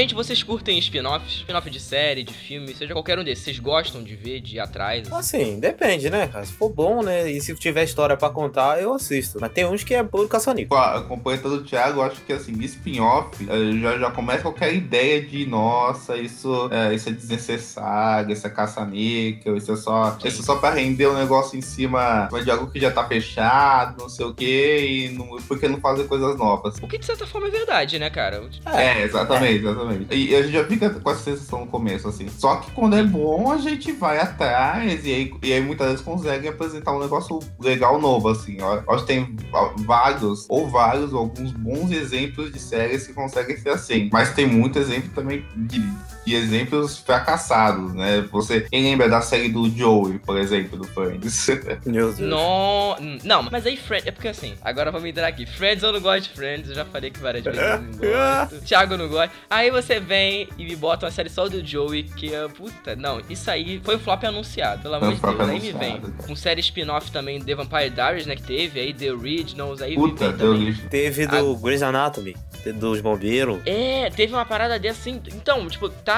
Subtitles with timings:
[0.00, 1.40] Gente, vocês curtem spin-offs?
[1.40, 3.44] Spin-off de série, de filme, seja qualquer um desses.
[3.44, 5.12] Vocês gostam de ver, de ir atrás?
[5.12, 6.42] Assim, depende, né, cara?
[6.42, 7.30] Se for bom, né?
[7.30, 9.36] E se tiver história pra contar, eu assisto.
[9.38, 10.74] Mas tem uns que é puro caçanico.
[10.74, 15.44] Acompanhando do Thiago, eu acho que assim, spin-off eh, já, já começa qualquer ideia de
[15.44, 20.16] nossa, isso é, isso é desnecessário, isso é caça-níquel, isso é só.
[20.24, 23.06] Isso é só pra render o um negócio em cima de algo que já tá
[23.06, 26.78] fechado, não sei o quê, e não, porque não fazer coisas novas.
[26.80, 28.48] O que de certa forma é verdade, né, cara?
[28.64, 29.89] É, exatamente, é.
[29.90, 30.14] Exatamente.
[30.14, 32.28] E a gente já fica com essa sensação no começo, assim.
[32.28, 36.04] Só que quando é bom, a gente vai atrás e aí, e aí muitas vezes
[36.04, 38.58] consegue apresentar um negócio legal novo, assim.
[38.88, 39.36] Acho que tem
[39.78, 44.08] vários, ou vários, alguns bons exemplos de séries que conseguem ser assim.
[44.12, 45.80] Mas tem muito exemplo também de
[46.26, 48.26] e exemplos fracassados, né?
[48.30, 51.48] Você quem lembra da série do Joey, por exemplo, do Friends?
[51.86, 52.18] Meu Deus.
[52.18, 52.96] No...
[53.24, 54.06] Não, mas aí Friends.
[54.06, 55.46] É porque assim, agora vamos entrar aqui.
[55.46, 58.64] Friends eu não gosto de Friends, eu já falei que várias vezes eu não gosto.
[58.64, 59.32] Thiago não gosta.
[59.48, 62.48] Aí você vem e me bota uma série só do Joey, que é.
[62.48, 65.40] Puta, não, isso aí foi um flop anunciado, pelo amor de Deus.
[65.40, 66.00] Aí me vem.
[66.26, 68.36] Com série spin-off também The Vampire Diaries, né?
[68.36, 70.78] Que teve, aí The Originals, aí Puta, Originals.
[70.90, 71.58] Teve do A...
[71.58, 72.34] Grey's Anatomy
[72.74, 73.60] dos bombeiros.
[73.64, 75.20] É, teve uma parada dessa assim.
[75.34, 76.09] Então, tipo, tá.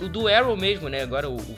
[0.00, 1.02] O do Arrow mesmo, né?
[1.02, 1.56] Agora o, o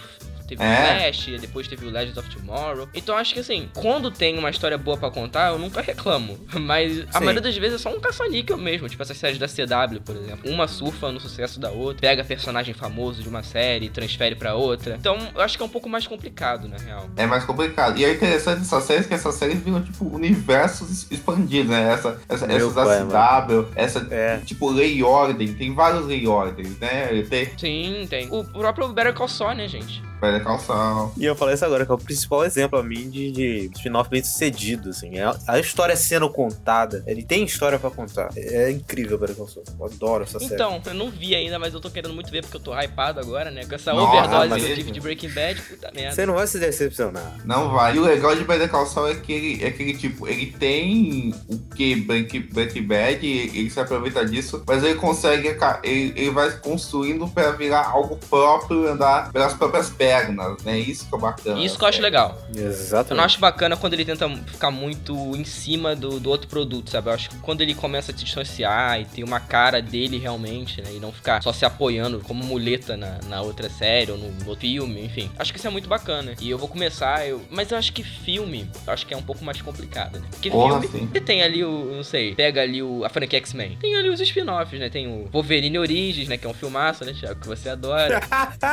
[0.57, 0.75] teve é.
[0.75, 2.89] o Flash, depois teve o Legends of Tomorrow.
[2.95, 6.39] Então acho que assim, quando tem uma história boa para contar, eu nunca reclamo.
[6.61, 7.25] Mas a Sim.
[7.25, 8.89] maioria das vezes é só um caça-níquel mesmo.
[8.89, 10.51] Tipo essas séries da CW, por exemplo.
[10.51, 14.55] Uma surfa no sucesso da outra, pega personagem famoso de uma série e transfere para
[14.55, 14.97] outra.
[14.99, 17.09] Então eu acho que é um pouco mais complicado, na real.
[17.17, 17.99] É mais complicado.
[17.99, 21.93] E é interessante dessa série que essas séries viram, tipo, universos expandidos, né?
[21.93, 24.39] Essa, essa, essas da CW, essa, é.
[24.39, 25.53] tipo, Lei Ordem.
[25.55, 27.23] Tem vários Lei Ordens, né?
[27.29, 27.51] Tem...
[27.57, 28.29] Sim, tem.
[28.31, 30.03] O próprio Better Call Saul, né, gente?
[30.21, 31.13] Pé calção.
[31.17, 34.11] E eu falei isso agora, que é o principal exemplo a mim de, de spin-off
[34.11, 35.19] bem sucedido, assim.
[35.19, 38.31] É a história sendo contada, ele tem história pra contar.
[38.37, 39.65] É, é incrível Better Call Saul.
[39.79, 40.55] Eu adoro essa série.
[40.55, 43.21] Então, eu não vi ainda, mas eu tô querendo muito ver porque eu tô hypado
[43.21, 43.65] agora, né?
[43.65, 46.15] Com essa Nossa, overdose que eu tive de Breaking Bad, puta merda.
[46.15, 47.39] Você não vai se decepcionar.
[47.45, 47.97] Não vai.
[47.97, 51.35] E o legal de Better Call Saul é que ele, é aquele tipo, ele tem
[51.49, 56.51] o que Breaking, Breaking Bad, ele se aproveita disso, mas ele consegue, ele, ele vai
[56.59, 60.79] construindo pra virar algo próprio, andar pelas próprias pernas né?
[60.79, 61.61] Isso que é bacana.
[61.61, 62.39] Isso que eu acho legal.
[62.55, 63.11] Exatamente.
[63.11, 66.91] Eu não acho bacana quando ele tenta ficar muito em cima do, do outro produto,
[66.91, 67.09] sabe?
[67.09, 70.81] Eu acho que quando ele começa a se distanciar e ter uma cara dele realmente,
[70.81, 70.91] né?
[70.95, 74.57] E não ficar só se apoiando como muleta na, na outra série ou no, no
[74.57, 75.31] filme, enfim.
[75.39, 76.35] Acho que isso é muito bacana.
[76.41, 77.43] E eu vou começar, eu...
[77.51, 80.27] mas eu acho que filme, eu acho que é um pouco mais complicado, né?
[80.31, 83.77] Porque Porra, filme, você tem ali o, não sei, pega ali o, a franquia X-Men.
[83.81, 84.89] Tem ali os spin-offs, né?
[84.89, 86.37] Tem o Wolverine Origins, né?
[86.37, 87.41] Que é um filmaço, né, Thiago?
[87.41, 88.21] Que você adora.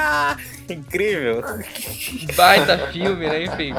[0.69, 1.43] Incrível.
[2.35, 3.43] Baita filme, né?
[3.43, 3.73] Enfim.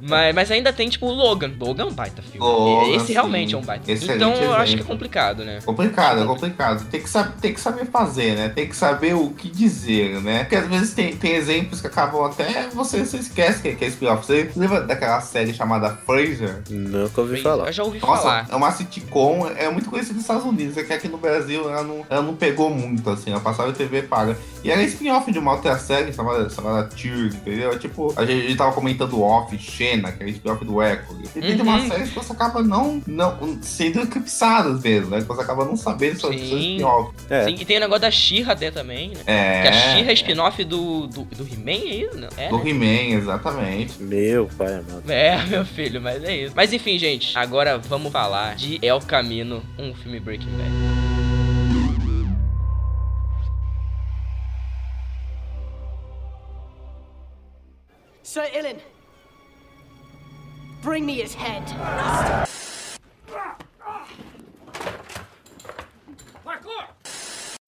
[0.00, 1.52] Mas, mas ainda tem, tipo, o Logan.
[1.58, 2.38] Logan é um baita filme.
[2.38, 3.54] Logan, Esse realmente sim.
[3.54, 4.14] é um baita filme.
[4.14, 5.60] Então eu acho que é complicado, né?
[5.64, 6.86] Complicado, é complicado.
[6.90, 8.48] Tem que, saber, tem que saber fazer, né?
[8.48, 10.40] Tem que saber o que dizer, né?
[10.40, 12.68] Porque às vezes tem, tem exemplos que acabam até.
[12.68, 14.26] Você, você esquece que, que é spin-off.
[14.26, 16.62] Você lembra daquela série chamada Fraser?
[16.68, 17.66] Nunca ouvi falar.
[17.66, 18.25] Eu já ouvi Nossa, falar.
[18.48, 20.76] É uma sitcom, é muito conhecida nos Estados Unidos.
[20.76, 23.30] É que aqui no Brasil ela não, ela não pegou muito, assim.
[23.30, 24.36] Ela passava em TV paga.
[24.66, 27.72] E era spin-off de uma outra série chamada, chamada Tyr, entendeu?
[27.72, 31.16] É tipo, a gente, a gente tava comentando off, Xena, que é spin-off do Echo.
[31.36, 31.62] E tem uhum.
[31.62, 35.20] uma série que você acaba não, não sendo eclipsado mesmo, né?
[35.20, 37.14] Que você acaba não sabendo sobre spin-off.
[37.30, 37.44] É.
[37.44, 39.20] Sim, e tem o negócio da She-Ra até também, né?
[39.26, 39.62] É.
[39.62, 42.16] Que a She-Ra é spin-off do, do, do He-Man, é isso?
[42.16, 42.28] Não?
[42.36, 42.70] É, do né?
[42.70, 44.02] He-Man, exatamente.
[44.02, 45.04] Meu pai amado.
[45.08, 46.52] É, meu filho, mas é isso.
[46.56, 50.95] Mas enfim, gente, agora vamos falar de El Camino, um filme Breaking Bad.
[58.56, 58.80] Ilin,
[60.80, 61.62] bring me his head.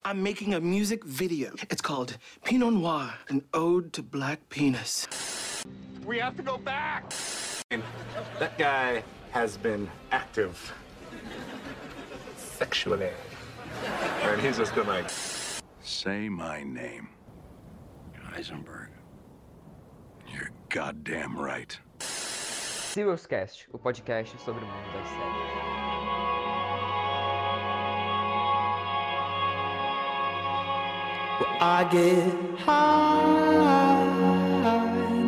[0.07, 1.53] I'm making a music video.
[1.69, 5.07] It's called Pinot Noir, an ode to black penis.
[6.07, 7.13] We have to go back!
[8.39, 9.03] That guy
[9.33, 10.73] has been active
[12.39, 13.11] sexually.
[14.23, 15.07] And he's just gonna
[15.83, 17.11] say my name.
[18.33, 18.89] Heisenberg.
[20.33, 21.79] You're goddamn right.
[22.01, 25.49] Serious Cast, o podcast sobre o mundo das séries.
[31.61, 34.05] I get high,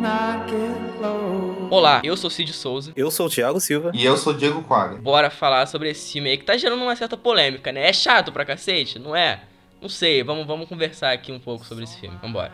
[0.03, 1.67] I get low.
[1.69, 2.93] Olá, eu sou Cid Souza.
[2.95, 3.91] Eu sou o Thiago Silva.
[3.93, 4.95] E eu sou o Diego Quaga.
[4.95, 7.87] Bora falar sobre esse filme aí que tá gerando uma certa polêmica, né?
[7.87, 9.41] É chato pra cacete, não é?
[9.81, 12.17] Não sei, vamos, vamos conversar aqui um pouco sobre esse filme.
[12.21, 12.51] Vambora.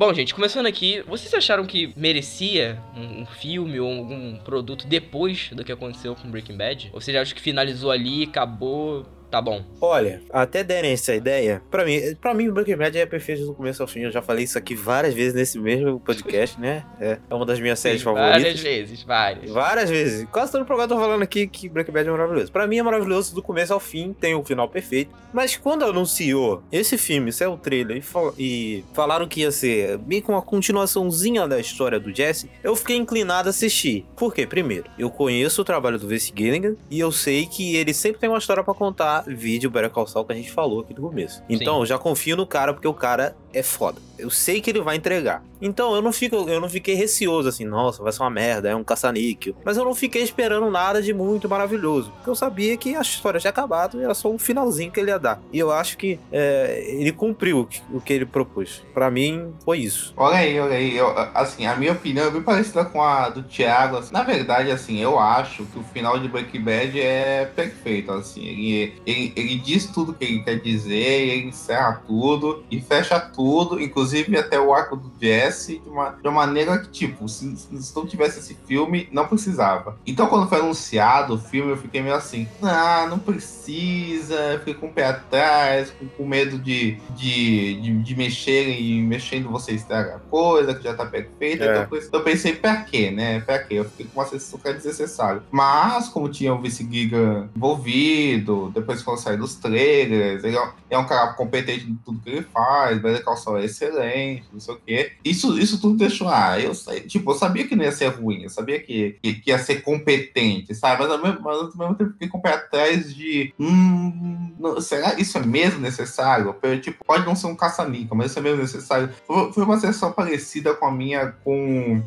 [0.00, 5.50] Bom, gente, começando aqui, vocês acharam que merecia um, um filme ou algum produto depois
[5.52, 6.88] do que aconteceu com Breaking Bad?
[6.94, 9.62] Ou seja, acho que finalizou ali, acabou, tá bom.
[9.80, 13.54] Olha, até derem essa ideia, pra mim, pra mim o Breaking Bad é perfeito do
[13.54, 14.00] começo ao fim.
[14.00, 16.84] Eu já falei isso aqui várias vezes nesse mesmo podcast, né?
[17.00, 18.42] É, é uma das minhas séries Sim, favoritas.
[18.42, 19.50] Várias vezes, várias.
[19.50, 20.26] Várias vezes.
[20.30, 22.52] Quase todo programa eu tô falando aqui que Breaking Bad é maravilhoso.
[22.52, 25.10] Pra mim é maravilhoso do começo ao fim, tem o final perfeito.
[25.32, 29.98] Mas quando anunciou esse filme, saiu o trailer e, fal- e falaram que ia ser
[30.06, 34.04] meio com uma continuaçãozinha da história do Jesse, eu fiquei inclinado a assistir.
[34.16, 34.46] Por quê?
[34.46, 38.28] Primeiro, eu conheço o trabalho do Vince Gilligan e eu sei que ele sempre tem
[38.28, 41.42] uma história pra contar, vídeo Better Call Saul que a gente falou aqui no começo.
[41.48, 44.00] Então, eu já confio no cara porque o cara é foda.
[44.18, 45.42] Eu sei que ele vai entregar.
[45.62, 48.76] Então, eu não fico, eu não fiquei receoso assim, nossa, vai ser uma merda, é
[48.76, 49.54] um caça-níquel.
[49.64, 53.40] Mas eu não fiquei esperando nada de muito maravilhoso, porque eu sabia que a história
[53.40, 55.40] tinha acabado e era só um finalzinho que ele ia dar.
[55.52, 58.82] E eu acho que é, ele cumpriu o que- ele propôs.
[58.92, 60.12] Pra mim, foi isso.
[60.16, 60.96] Olha aí, olha aí.
[60.96, 63.96] Eu, assim, a minha opinião é bem parecida com a do Thiago.
[63.98, 64.12] assim.
[64.12, 68.12] Na verdade, assim, eu acho que o final de Breaking Bad é perfeito.
[68.12, 73.18] Assim, ele, ele, ele diz tudo que ele quer dizer, ele encerra tudo e fecha
[73.18, 73.39] tudo,
[73.80, 77.94] inclusive até o arco do Jesse, de uma, de uma maneira que, tipo, se, se
[77.96, 79.96] não tivesse esse filme, não precisava.
[80.06, 84.74] Então, quando foi anunciado o filme, eu fiquei meio assim: ah, não precisa, eu fiquei
[84.74, 89.72] com o pé atrás, com, com medo de, de, de, de mexerem e mexendo você
[89.72, 91.64] estraga a coisa, que já tá perfeita.
[91.64, 91.82] É.
[91.82, 93.40] Então, isso eu pensei, pra quê, né?
[93.40, 93.74] Pra quê?
[93.74, 95.42] Eu fiquei com uma sensação que era desnecessário.
[95.50, 100.70] Mas, como tinha o Vice Giga envolvido, depois quando sair dos trailers, ele é um-
[100.90, 104.60] é um cara competente em tudo que ele faz, Better Call Saul é excelente, não
[104.60, 105.12] sei o quê.
[105.24, 108.42] Isso, isso tudo deixou, ah, eu sei, tipo, eu sabia que não ia ser ruim,
[108.42, 111.02] eu sabia que, que, que ia ser competente, sabe?
[111.02, 114.80] Mas ao mesmo, mas ao mesmo tempo fiquei com o pé atrás de, hum, não-
[114.80, 116.54] será isso é mesmo necessário?
[116.82, 119.10] Tipo, pode não ser um caça-níquel, mas isso é mesmo necessário.
[119.26, 122.02] Foi, foi uma sensação parecida com a minha com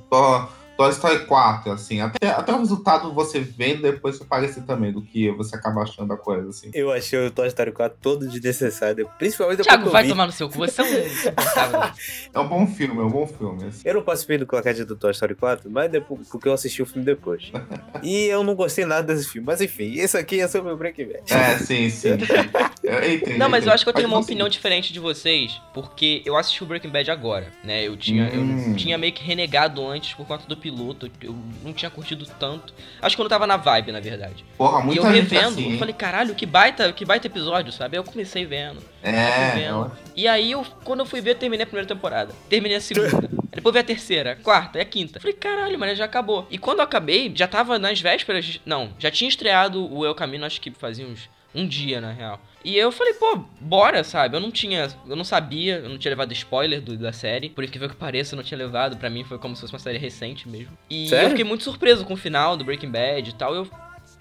[0.78, 2.02] Toy Story 4, assim.
[2.02, 6.12] Até, até o resultado você vendo depois foi parecido também do que você acaba achando
[6.14, 6.72] a coisa, assim.
[6.74, 10.50] Eu achei o Toy Story 4 todo desnecessário, principalmente depois Thiago, vai tomar no seu
[10.50, 10.94] cu, você é um.
[12.34, 13.66] É um bom filme, é um bom filme.
[13.66, 13.82] Assim.
[13.88, 16.86] Eu não participei do claquete do Toy Story 4, mas depois, porque eu assisti o
[16.86, 17.52] filme depois.
[18.02, 19.46] e eu não gostei nada desse filme.
[19.46, 21.34] Mas enfim, esse aqui é sobre o Breaking Bad.
[21.34, 22.10] É, sim, sim.
[22.84, 25.00] Eu entendo, Não, mas eu acho que eu tenho Mas uma você- opinião diferente de
[25.00, 27.88] vocês, porque eu assisti o Breaking Bad agora, né?
[27.88, 28.72] Eu tinha, Hum.
[28.72, 32.74] eu tinha meio que renegado antes por conta do piloto, eu não tinha curtido tanto.
[33.02, 34.46] Acho que eu não tava na vibe, na verdade.
[34.58, 37.98] Porra, e muita eu revendo, assim, eu falei, caralho, que baita, que baita episódio, sabe?
[37.98, 38.82] Eu comecei vendo.
[39.04, 39.68] É, vendo.
[39.86, 42.34] eu- E aí, eu, quando eu fui ver, eu terminei a primeira temporada.
[42.50, 43.10] Terminei a segunda.
[43.54, 45.20] Depois vi a terceira, a quarta e a quinta.
[45.20, 46.48] Falei, caralho, mas já acabou.
[46.50, 48.60] E quando eu acabei, já tava nas vésperas.
[48.66, 51.30] Não, já tinha estreado o El Camino, acho que fazia uns.
[51.56, 52.40] Um dia, na real.
[52.66, 54.36] E eu falei, pô, bora, sabe?
[54.38, 54.88] Eu não tinha.
[55.08, 57.50] Eu não sabia, eu não tinha levado spoiler do- da série.
[57.50, 58.98] Por incrível que pareça, eu não tinha levado.
[58.98, 60.76] Pra mim foi como se fosse uma série recente mesmo.
[60.90, 61.26] E Sério?
[61.26, 63.54] eu fiquei muito surpreso com o final do Breaking Bad e tal.
[63.54, 63.68] Eu.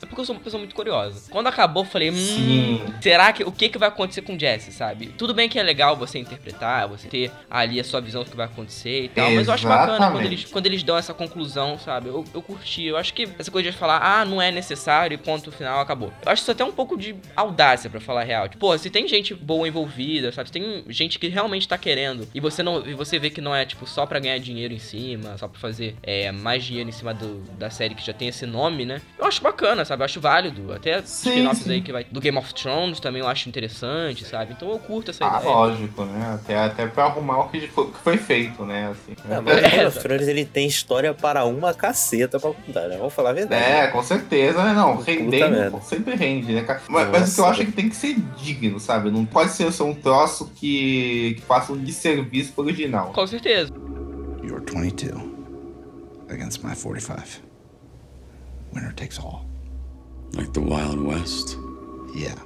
[0.02, 1.30] É porque eu sou uma pessoa muito curiosa.
[1.30, 2.84] Quando acabou, eu falei, hum, Sim.
[3.00, 5.06] será que o que, que vai acontecer com o Jesse, sabe?
[5.16, 8.36] Tudo bem que é legal você interpretar, você ter ali a sua visão do que
[8.36, 10.26] vai acontecer e tal, mas eu acho bacana quando Exatamente.
[10.26, 12.08] eles, quando eles dão essa conclusão, sabe?
[12.08, 12.84] Eu, eu curti.
[12.84, 16.12] Eu acho que essa coisa de falar, ah, não é necessário e ponto final, acabou.
[16.24, 18.48] Eu acho isso até um pouco de audácia, pra falar a real.
[18.48, 20.48] Tipo, pô, se tem gente boa envolvida, sabe?
[20.48, 23.54] Se tem gente que realmente tá querendo e você não e você vê que não
[23.54, 26.92] é, tipo, só pra ganhar dinheiro em cima, só pra fazer é, mais dinheiro em
[26.92, 29.00] cima do, da série que já tem esse nome, né?
[29.18, 29.91] Eu acho bacana, sabe?
[30.00, 30.72] Eu acho válido.
[30.72, 32.04] Até spin-offs aí que vai.
[32.04, 34.52] Do Game of Thrones também eu acho interessante, sabe?
[34.56, 35.54] Então eu curto essa Ah, ideia.
[35.54, 36.34] lógico, né?
[36.34, 38.90] Até, até pra arrumar o que foi, que foi feito, né?
[38.90, 39.14] Assim.
[39.30, 42.88] Ah, mas o Game É, of Thrones ele tem história para uma caceta pra contar,
[42.88, 42.96] né?
[42.96, 43.62] Vamos falar a verdade.
[43.62, 44.72] É, com certeza, né?
[44.72, 46.80] Não, rendendo sempre rende, né, cara?
[46.88, 49.10] Mas, mas o que eu acho é que tem que ser digno, sabe?
[49.10, 53.12] Não pode ser só um troço que, que faça um desserviço pro original.
[53.12, 53.72] Com certeza.
[54.42, 55.14] You're 22
[56.30, 57.42] against my 45.
[58.74, 59.44] Winner takes all.
[60.34, 61.56] Like the Wild West.
[62.14, 62.40] Yeah.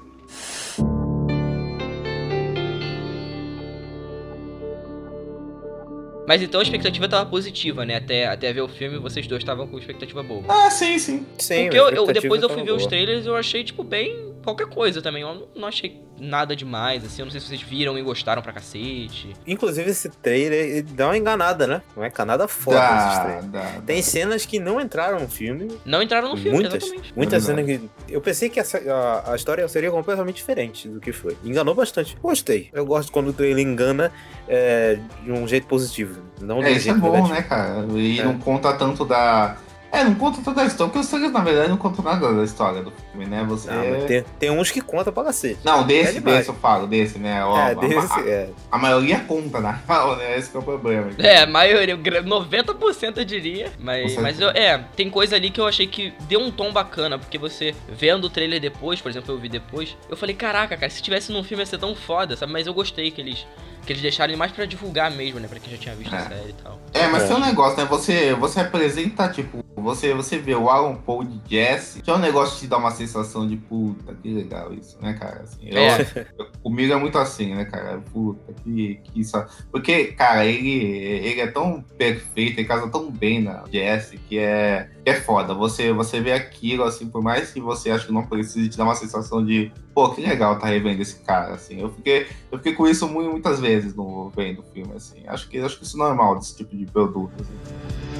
[6.28, 7.96] Mas então a expectativa tava positiva, né?
[7.96, 10.42] Até, até ver o filme, vocês dois estavam com expectativa boa.
[10.48, 11.24] Ah, sim, sim.
[11.38, 12.88] Sim, Porque eu, eu- depois eu fui ver os boa.
[12.88, 15.22] trailers e eu achei, tipo, bem qualquer coisa também.
[15.22, 17.22] Eu não achei nada demais, assim.
[17.22, 19.34] Eu não sei se vocês viram e gostaram pra cacete.
[19.46, 21.82] Inclusive, esse trailer dá uma enganada, né?
[21.96, 23.46] Uma enganada foda esses Dá, trailers.
[23.46, 25.76] dá, Tem cenas que não entraram no filme.
[25.84, 27.12] Não entraram no filme, muitas, exatamente.
[27.16, 27.90] muitas É cenas que.
[28.08, 31.36] Eu pensei que essa- a, a história seria completamente diferente do que foi.
[31.44, 32.16] Enganou bastante.
[32.22, 32.68] Gostei.
[32.72, 34.12] Eu gosto quando o trailer engana
[34.48, 36.20] é, de um jeito positivo.
[36.40, 37.34] Não É, isso é bom, negativo.
[37.34, 37.84] né, cara?
[37.94, 38.24] E É.
[38.24, 39.56] não conta tanto da.
[39.96, 42.44] É, não conta toda a história, porque os trailers, na verdade, não contam nada da
[42.44, 43.44] história do filme, né?
[43.48, 43.70] Você.
[43.70, 45.58] Ah, mas tem, tem uns que conta pra cacete.
[45.64, 47.44] Não, desse, É desse eu falo, desse, né?
[47.44, 48.50] Ó, é, a- desse, a, é.
[48.70, 49.80] a maioria conta, né?
[50.18, 50.38] né?
[50.38, 51.10] Esse que é o problema.
[51.18, 53.72] É, a maioria, o gra- 90% eu diria.
[53.78, 57.18] Mas, mas eu, é, tem coisa ali que eu achei que deu um tom bacana,
[57.18, 60.90] porque você vendo o trailer depois, por exemplo, eu vi depois, eu falei, caraca, cara,
[60.90, 62.52] se tivesse num filme ia ser tão foda, sabe?
[62.52, 63.46] Mas eu gostei que eles,
[63.86, 65.46] que eles deixaram ele mais pra divulgar mesmo, né?
[65.48, 66.28] Pra quem já tinha visto a É.
[66.28, 66.80] série e tal.
[66.92, 67.26] É, mas É.
[67.28, 67.84] tem um negócio, né?
[67.84, 72.18] Você, você apresenta, tipo, você, você vê o Aaron Paul de Jesse, que é um
[72.18, 75.42] negócio que te dá uma sensação de puta, que legal isso, né, cara?
[75.42, 76.26] Assim, eu- É.
[76.38, 77.98] eu- comigo é muito assim, né, cara?
[78.12, 79.36] Puta, que, que isso.
[79.70, 84.88] Porque, cara, ele, ele é tão perfeito, ele casa tão bem na Jesse, que é,
[85.04, 85.54] que é foda.
[85.54, 88.82] Você, você vê aquilo, assim, por mais que você ache que não precise, te dá
[88.84, 91.80] uma sensação de, pô, que legal tá revendo esse cara, assim.
[91.80, 95.22] Eu fiquei, eu fiquei com isso mu- muitas vezes no vendo o filme, assim.
[95.26, 97.32] Acho que, acho que isso é normal desse tipo de produto.
[97.40, 98.15] assim.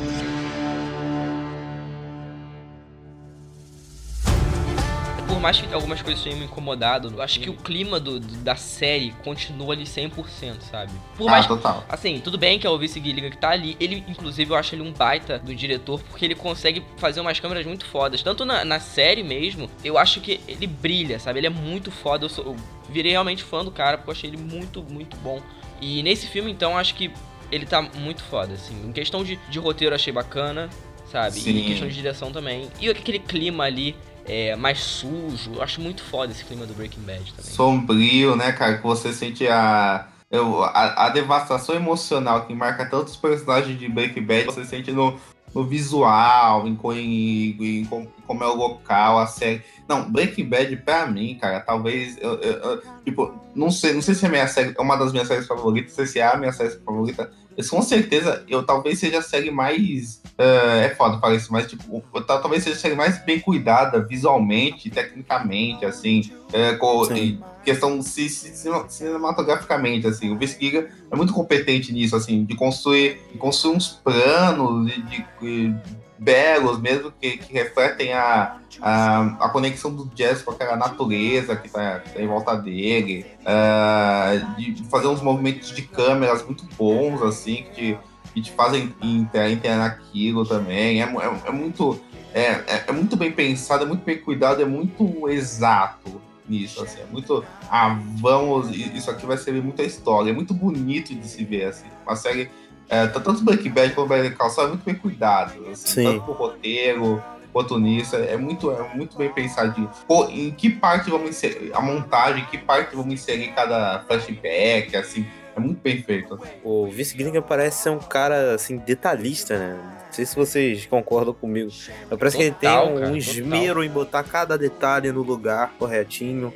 [5.27, 8.37] Por mais que algumas coisas tenham me incomodado, eu acho que o clima do, do-
[8.39, 10.93] da série continua ali 100%, sabe?
[11.17, 11.85] Por mais Ah, total.
[11.89, 13.77] Assim, tudo bem que é o Vince Gilligan que tá ali.
[13.81, 17.67] Ele, inclusive, eu acho ele um baita do diretor, porque ele consegue fazer umas câmeras
[17.67, 18.23] muito fodas.
[18.23, 21.41] Tanto na, na série mesmo, eu acho que ele brilha, sabe?
[21.41, 22.25] Ele é muito foda.
[22.25, 22.57] Eu, sou- eu
[22.89, 25.41] virei realmente fã do cara, porque eu achei ele muito, muito bom.
[25.81, 27.11] E nesse filme, então, eu acho que
[27.51, 28.75] ele tá muito foda, assim.
[28.89, 30.71] Em questão de, de roteiro, eu achei bacana,
[31.11, 31.37] sabe?
[31.37, 31.59] E Sim.
[31.59, 32.69] em questão de direção também.
[32.81, 33.95] E aquele clima ali.
[34.29, 37.51] É, mais sujo, eu acho muito foda esse clima do Breaking Bad também.
[37.53, 38.77] Sombrio, né, cara?
[38.79, 44.23] Que você sente a, eu- a, a devastação emocional que marca tantos personagens de Breaking
[44.23, 44.45] Bad.
[44.47, 45.17] Você sente no,
[45.55, 47.85] no visual, em, em, em
[48.27, 49.63] como é o local, a série.
[49.89, 52.17] Não, Breaking Bad, pra mim, cara, talvez.
[52.21, 55.13] eu- eu- eu- tipo, não sei, não sei se é, minha série, é uma das
[55.13, 57.31] minhas séries favoritas, não sei se é a minha série favorita.
[57.57, 60.21] Mas com certeza, eu talvez seja a série mais.
[60.39, 64.91] eh, é foda isso, mas tipo, tal- talvez seja a série mais bem cuidada visualmente,
[64.91, 66.31] tecnicamente, assim.
[66.53, 67.15] É, com, Sim.
[67.15, 70.35] em questão ci- ci- cine- cinematograficamente, assim.
[70.35, 75.01] O Gilligan é muito competente nisso, assim, de construir, de construir uns planos de-
[75.41, 75.75] de
[76.19, 81.69] belos mesmo, que, que refletem a, a, a conexão do jazz com aquela natureza que
[81.69, 87.23] tá, que tá em volta dele, ah, de fazer uns movimentos de câmeras muito bons,
[87.23, 87.99] assim, que te,
[88.35, 91.03] que te fazem entrar, entrar naquilo também.
[91.03, 92.01] É, é, é muito.
[92.35, 97.01] É, é, é muito bem pensado, é muito bem cuidado, é muito exato nisso, assim,
[97.01, 101.27] é muito, ah, vamos, isso aqui vai servir muito a história, é muito bonito de
[101.27, 102.51] se ver, assim, uma série,
[102.89, 106.05] é, tá- tanto Breaking Bad quanto Better Call Saul é muito bem cuidado, assim, Sim.
[106.05, 109.91] tanto pro roteiro, quanto nisso, é muito, é muito bem pensadinho.
[110.07, 114.95] Pô, em que parte vamos inserir, a montagem, em que parte vamos inserir cada flashback,
[114.97, 115.27] assim,
[115.57, 116.35] é muito bem feito.
[116.35, 116.53] assim.
[116.63, 119.79] O Vince Gilligan parece ser um cara, assim, detalhista, né?
[120.07, 121.71] Não sei se vocês concordam comigo.
[122.19, 123.17] Parece que ele tem Total, um, cara, um total.
[123.17, 126.53] esmero em botar cada detalhe no lugar corretinho.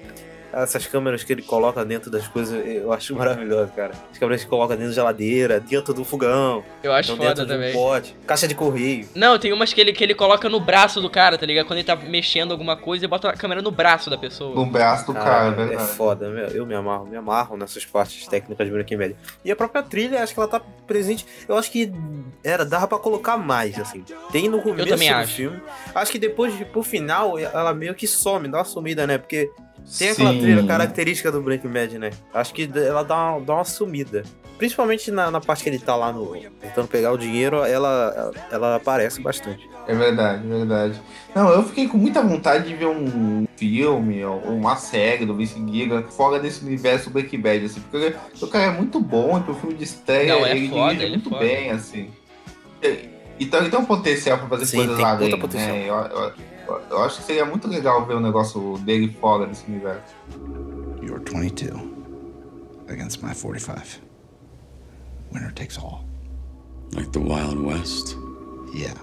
[0.53, 3.93] Essas câmeras que ele coloca dentro das coisas, eu acho maravilhoso, cara.
[4.11, 7.47] As câmeras que coloca dentro da geladeira, dentro do fogão, Eu acho então foda dentro
[7.47, 7.73] de um também.
[7.73, 9.09] pote, caixa de correio.
[9.15, 11.67] Não, tem umas que ele, que ele coloca no braço do cara, tá ligado?
[11.67, 14.55] Quando ele tá mexendo alguma coisa, ele bota a câmera no braço da pessoa.
[14.55, 15.93] No braço do cara, é é verdade.
[15.93, 19.17] foda, meu, eu me amarro, me amarro nessas partes técnicas de Breaking Bad.
[19.45, 21.25] E a própria trilha, acho que ela tá presente.
[21.49, 21.93] Eu acho que
[22.43, 24.05] era, dava pra colocar mais, assim.
[24.33, 25.35] Tem no começo também do acho.
[25.35, 25.61] filme.
[25.95, 29.17] Acho que depois, pro final, ela meio que some, dá uma sumida, né?
[29.19, 29.51] Porque
[29.99, 30.41] tem aquela Sim.
[30.41, 32.11] trilha característica do Breaking Bad, né?
[32.33, 34.23] Acho que ela dá uma, dá uma sumida.
[34.59, 38.77] Principalmente na, na parte que ele tá lá no, tentando pegar o dinheiro, ela, ela
[38.77, 39.69] aparece bastante.
[39.89, 41.01] É verdade, é verdade.
[41.35, 45.55] Não, eu fiquei com muita vontade de ver um filme ou uma série do Vince
[45.55, 49.55] Gilligan fora desse universo Breaking Bad, assim, porque o cara é muito bom, e pro
[49.55, 51.45] filme de estreia Não, é ele foda, dirige ele é muito foda.
[51.45, 52.11] bem, assim.
[53.39, 55.75] Então ele tem um potencial pra fazer Sim, coisas puta potencial.
[55.75, 55.89] né?
[55.89, 56.33] Eu, eu-
[56.67, 60.15] eu- eu acho que seria muito legal ver o negócio dele fora desse universo.
[61.03, 61.81] You're 22
[62.89, 64.01] against my 45.
[65.33, 66.05] Winner takes all.
[66.95, 68.17] Like the Wild West.
[68.75, 68.95] Yeah.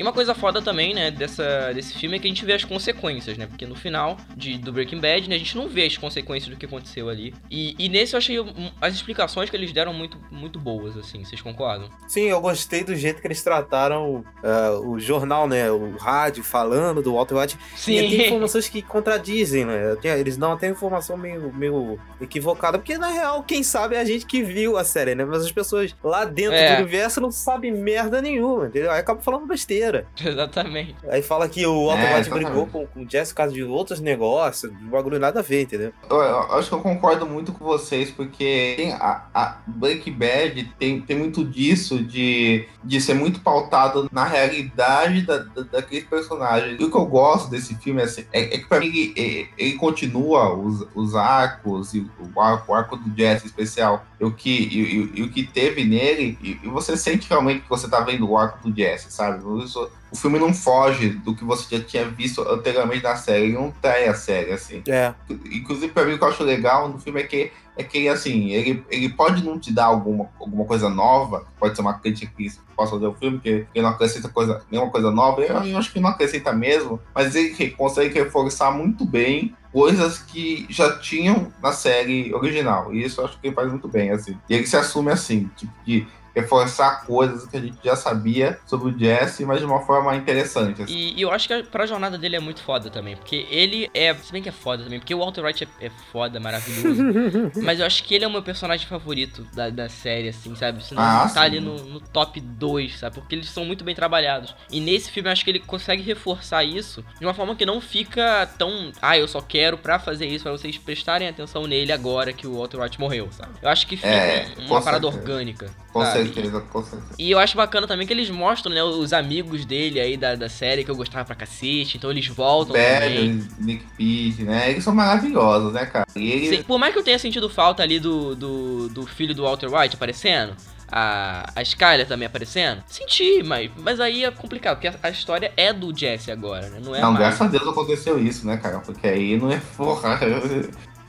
[0.00, 2.64] E uma coisa foda também, né, dessa, desse filme é que a gente vê as
[2.64, 3.46] consequências, né?
[3.46, 6.56] Porque no final de, do Breaking Bad, né, a gente não vê as consequências do
[6.58, 7.34] que aconteceu ali.
[7.50, 8.38] E, e nesse eu achei
[8.80, 11.22] as explicações que eles deram muito, muito boas, assim.
[11.22, 11.90] Vocês concordam?
[12.08, 15.70] Sim, eu gostei do jeito que eles trataram ah, o jornal, né?
[15.70, 17.58] O rádio falando do Walter White.
[17.82, 19.98] E tem informações que contradizem, né?
[20.18, 24.24] Eles dão até informação meio, meio equivocada, porque na real, quem sabe é a gente
[24.24, 25.26] que viu a série, né?
[25.26, 26.76] Mas as pessoas lá dentro É.
[26.76, 28.90] do universo não sabem merda nenhuma, entendeu?
[28.90, 29.89] Aí acabam falando besteira.
[29.92, 30.06] Maneira.
[30.24, 30.96] Exatamente.
[31.08, 33.62] Aí fala que o Walter É, White brigou com, com o Jesse por causa de
[33.64, 35.92] outros negócios, um bagulho nada a ver, entendeu?
[36.08, 40.72] Eu, eu acho que eu concordo muito com vocês, porque tem a, a Breaking Bad
[40.78, 46.78] tem, tem muito disso de, de ser muito pautado na realidade da, da, daqueles personagens.
[46.80, 49.12] E o que eu gosto desse filme é, assim, é, é que pra mim ele,
[49.16, 54.04] ele- ele continua os, os arcos e o arco, o arco do Jesse especial.
[54.20, 57.62] E o que, e, e- e o que teve nele, e, e você sente realmente
[57.62, 59.40] que você tá vendo o arco do Jesse, sabe?
[59.64, 59.79] Isso-
[60.10, 63.70] o filme não foge do que você já tinha visto anteriormente na série, ele não
[63.70, 64.82] trai a série, assim.
[64.88, 65.14] É.
[65.52, 68.50] Inclusive, pra mim, o que eu acho legal no filme é que, é que assim,
[68.50, 72.50] ele, ele pode não te dar alguma, alguma coisa nova, pode ser uma crítica que
[72.76, 75.92] possa fazer o filme, que ele não acrescenta coisa, nenhuma coisa nova, eu, eu acho
[75.92, 81.52] que não acrescenta mesmo, mas ele que- consegue reforçar muito bem coisas que já tinham
[81.62, 84.36] na série original, e isso eu acho que ele faz muito bem, assim.
[84.48, 88.90] E ele se assume assim, tipo, de reforçar coisas que a gente já sabia sobre
[88.92, 90.82] o Jesse, mas de uma forma interessante.
[90.82, 90.92] assim.
[90.92, 93.16] E, e eu acho que a, pra jornada dele é muito foda também.
[93.16, 94.14] Porque ele é.
[94.14, 97.02] Se bem que é foda também, porque o Walter White é, é foda, maravilhoso.
[97.62, 100.84] mas eu acho que ele é o meu personagem favorito da, da série, assim, sabe?
[100.84, 101.38] Senão Ah, tá sim.
[101.40, 103.14] ali no, no top 2, sabe?
[103.16, 104.54] Porque eles são muito bem trabalhados.
[104.70, 107.80] E nesse filme eu acho que ele consegue reforçar isso de uma forma que não
[107.80, 108.92] fica tão.
[109.00, 112.58] Ah, eu só quero pra fazer isso, pra vocês prestarem atenção nele agora que o
[112.58, 113.52] Walter White morreu, sabe?
[113.62, 115.22] Eu acho que fica É, uma parada certeza.
[115.22, 115.70] orgânica.
[115.92, 116.32] Com sabe?
[116.32, 117.14] certeza, com certeza.
[117.18, 120.48] E eu acho bacana também que eles mostram, né, os amigos dele aí da, da
[120.48, 122.74] série que eu gostava pra cacete, então eles voltam.
[122.74, 124.70] Velho, Nick Pete, né?
[124.70, 126.06] Eles são maravilhosos, né, cara?
[126.14, 129.34] E eles, Sim, por mais que eu tenha sentido falta ali do, do, do filho
[129.34, 130.54] do Walter White aparecendo,
[130.90, 135.52] a, a Skyler também aparecendo, senti, mas, mas aí é complicado, porque a, a história
[135.56, 136.80] é do Jesse agora, né?
[136.82, 137.18] Não é Não, mais.
[137.18, 138.80] graças a Deus aconteceu isso, né, cara?
[138.80, 140.18] Porque aí não é porra.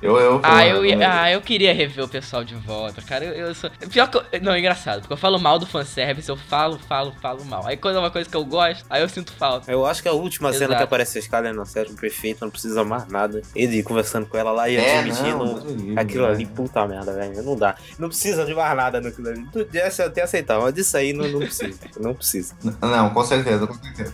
[0.01, 3.23] Eu, eu, Ah eu, eu, ia- ah, eu queria rever o pessoal de volta, cara.
[3.25, 3.69] Eu, eu sou.
[3.91, 4.17] Pior que.
[4.17, 7.65] Eu, não, é engraçado, porque eu falo mal do fanservice, eu falo, falo, falo mal.
[7.67, 9.71] Aí quando é uma coisa que eu gosto, aí eu sinto falta.
[9.71, 10.77] Eu acho que a última cena Exato.
[10.77, 13.41] que aparece a Skyler na série perfeita, não precisa mais nada.
[13.55, 16.33] Ele conversando com ela lá e É, admitindo livre, aquilo né?
[16.33, 17.43] ali, puta merda, velho.
[17.43, 17.75] Não dá.
[17.99, 19.41] Não precisa de mais nada naquilo ali.
[19.53, 21.79] Do Jesse eu até aceitar, mas disso aí não, não precisa.
[21.99, 22.55] Não precisa.
[22.81, 24.13] Não, com certeza, com certeza.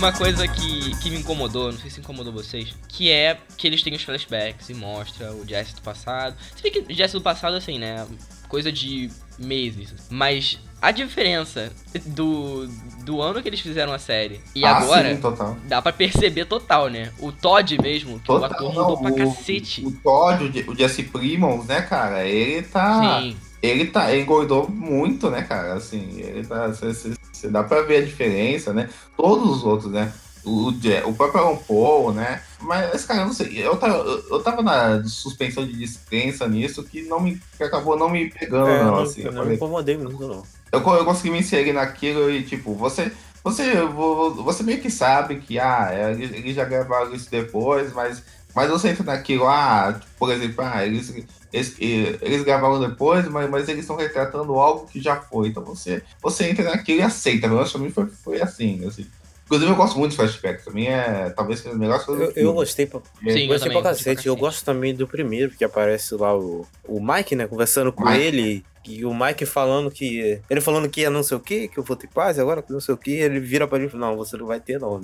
[0.00, 3.82] Uma coisa que, que me incomodou, não sei se incomodou vocês, que é que eles
[3.82, 6.34] têm os flashbacks e mostra o Jesse do passado.
[6.56, 8.06] Você vê que o Jesse do passado, assim, né?
[8.48, 9.92] Coisa de meses.
[10.08, 11.70] Mas a diferença
[12.06, 12.66] do,
[13.04, 15.58] do ano que eles fizeram a série e Ah, agora, sim, total.
[15.66, 17.12] dá pra perceber total, né?
[17.18, 19.84] O Todd mesmo, que o Total, ator mudou pra o- cacete.
[19.84, 22.24] O Todd, o Je- o Jesse Primons, né, cara?
[22.26, 23.20] Ele tá.
[23.20, 23.36] Sim.
[23.62, 24.10] Ele tá.
[24.12, 25.74] Ele engordou muito, né, cara?
[25.74, 26.68] Assim, ele tá.
[26.68, 28.88] Você dá pra ver a diferença, né?
[29.16, 30.12] Todos os outros, né?
[30.44, 32.42] O, o, próprio Aaron Paul, né?
[32.62, 33.58] Mas, cara, eu não sei.
[33.66, 37.38] Eu tava, eu, tava na suspensão de descrença nisso que não me.
[37.56, 39.20] que acabou não me pegando, É, não, não, assim.
[39.20, 40.42] eu Eu, não me falei, incomodei muito, não.
[40.72, 43.12] eu, eu consegui me inserir naquilo e, tipo, você.
[43.42, 48.22] Você, vo- você meio que sabe que, ah, é, eles, já gravaram isso depois, mas,
[48.54, 51.10] mas você entra naquilo, ah, por exemplo, ah, eles,
[51.52, 55.48] eles, eles gravaram depois, mas, mas eles estão retratando algo que já foi.
[55.48, 57.48] Então você, você entra naquilo e aceita.
[57.48, 59.06] Menos pra mim foi, foi assim, assim.
[59.50, 62.44] Inclusive eu gosto muito de flashback, mim é talvez seja a melhor coisa do Eu,
[62.44, 64.28] eu gostei pra, Sim, eu gostei também, pra cacete.
[64.28, 67.48] Eu gosto também do primeiro, que aparece lá o, o Mike, né?
[67.48, 68.22] Conversando com Mike.
[68.22, 68.64] ele.
[68.86, 70.40] E o Mike falando que.
[70.48, 72.72] Ele falando que ia não sei o que, que eu vou ter paz agora, que
[72.72, 73.10] não sei o que.
[73.10, 75.00] Ele vira pra ele e fala: Não, você não vai ter, não.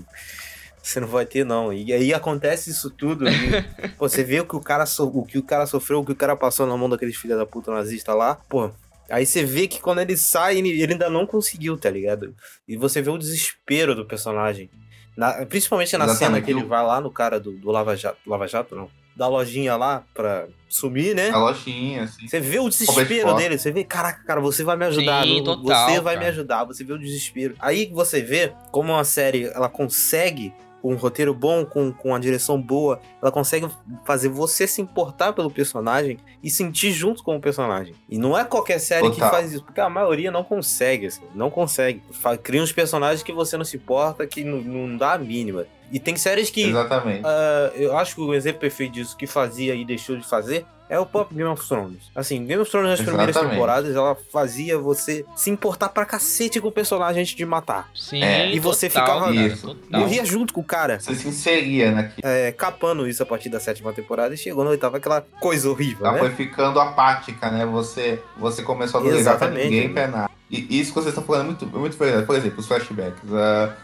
[0.87, 1.73] Você não vai ter, não.
[1.73, 3.29] E aí acontece isso tudo.
[3.29, 3.33] e,
[3.99, 6.13] pô, você vê o que o cara so- o que o cara sofreu, o que
[6.13, 8.37] o cara passou na mão daqueles filha da puta nazista lá.
[8.49, 8.71] Pô,
[9.09, 12.35] Aí você vê que quando ele sai, ele, ele ainda não conseguiu, tá ligado?
[12.67, 14.69] E você vê o desespero do personagem.
[15.17, 16.19] Na- principalmente na Exatamente.
[16.35, 18.19] cena que ele vai lá no cara do, do Lava Jato.
[18.27, 18.91] Lava Jato, não.
[19.15, 21.31] Da lojinha lá pra sumir, né?
[21.31, 22.27] A lojinha, assim.
[22.29, 25.89] Você vê o desespero dele, você vê, caraca, cara, você vai me ajudar, Sim, total,
[25.89, 26.27] você vai cara.
[26.27, 27.55] me ajudar, você vê o desespero.
[27.61, 30.53] Aí você vê como uma série, ela consegue,
[30.87, 33.69] com um roteiro bom, com, com uma direção boa, ela consegue
[34.05, 37.93] fazer você se importar pelo personagem e sentir junto com o personagem.
[38.09, 39.15] E não é qualquer série Total.
[39.29, 42.01] que faz isso, porque a maioria não consegue, assim, não consegue.
[42.41, 45.67] Cria uns personagens que você não se importa, que não, não dá a mínima.
[45.93, 47.23] E tem séries que Exatamente.
[47.25, 51.01] ah, eu acho que o exemplo perfeito disso que fazia e deixou de fazer é
[51.01, 51.99] o próprio Game of Thrones.
[52.15, 53.55] Assim, Game of Thrones nas primeiras Exatamente.
[53.55, 57.89] temporadas, ela fazia você se importar pra cacete com o personagem antes de matar.
[57.93, 58.53] Sim, É.
[58.55, 59.77] E você total, ficava- Isso.
[59.91, 62.21] Morria junto com o cara, Você se inseria naquilo.
[62.23, 66.07] é, capando isso a partir da sétima temporada e chegou na oitava aquela coisa horrível,
[66.07, 66.19] Ela né?
[66.21, 67.67] foi ficando apática, né?
[67.67, 69.65] Você, você começou a não ligar pra Exatamente.
[69.71, 70.31] ninguém, pra nada.
[70.49, 72.25] E isso que vocês estão falando é muito, é muito verdade.
[72.27, 73.23] Por exemplo, os flashbacks.
[73.33, 73.75] ah,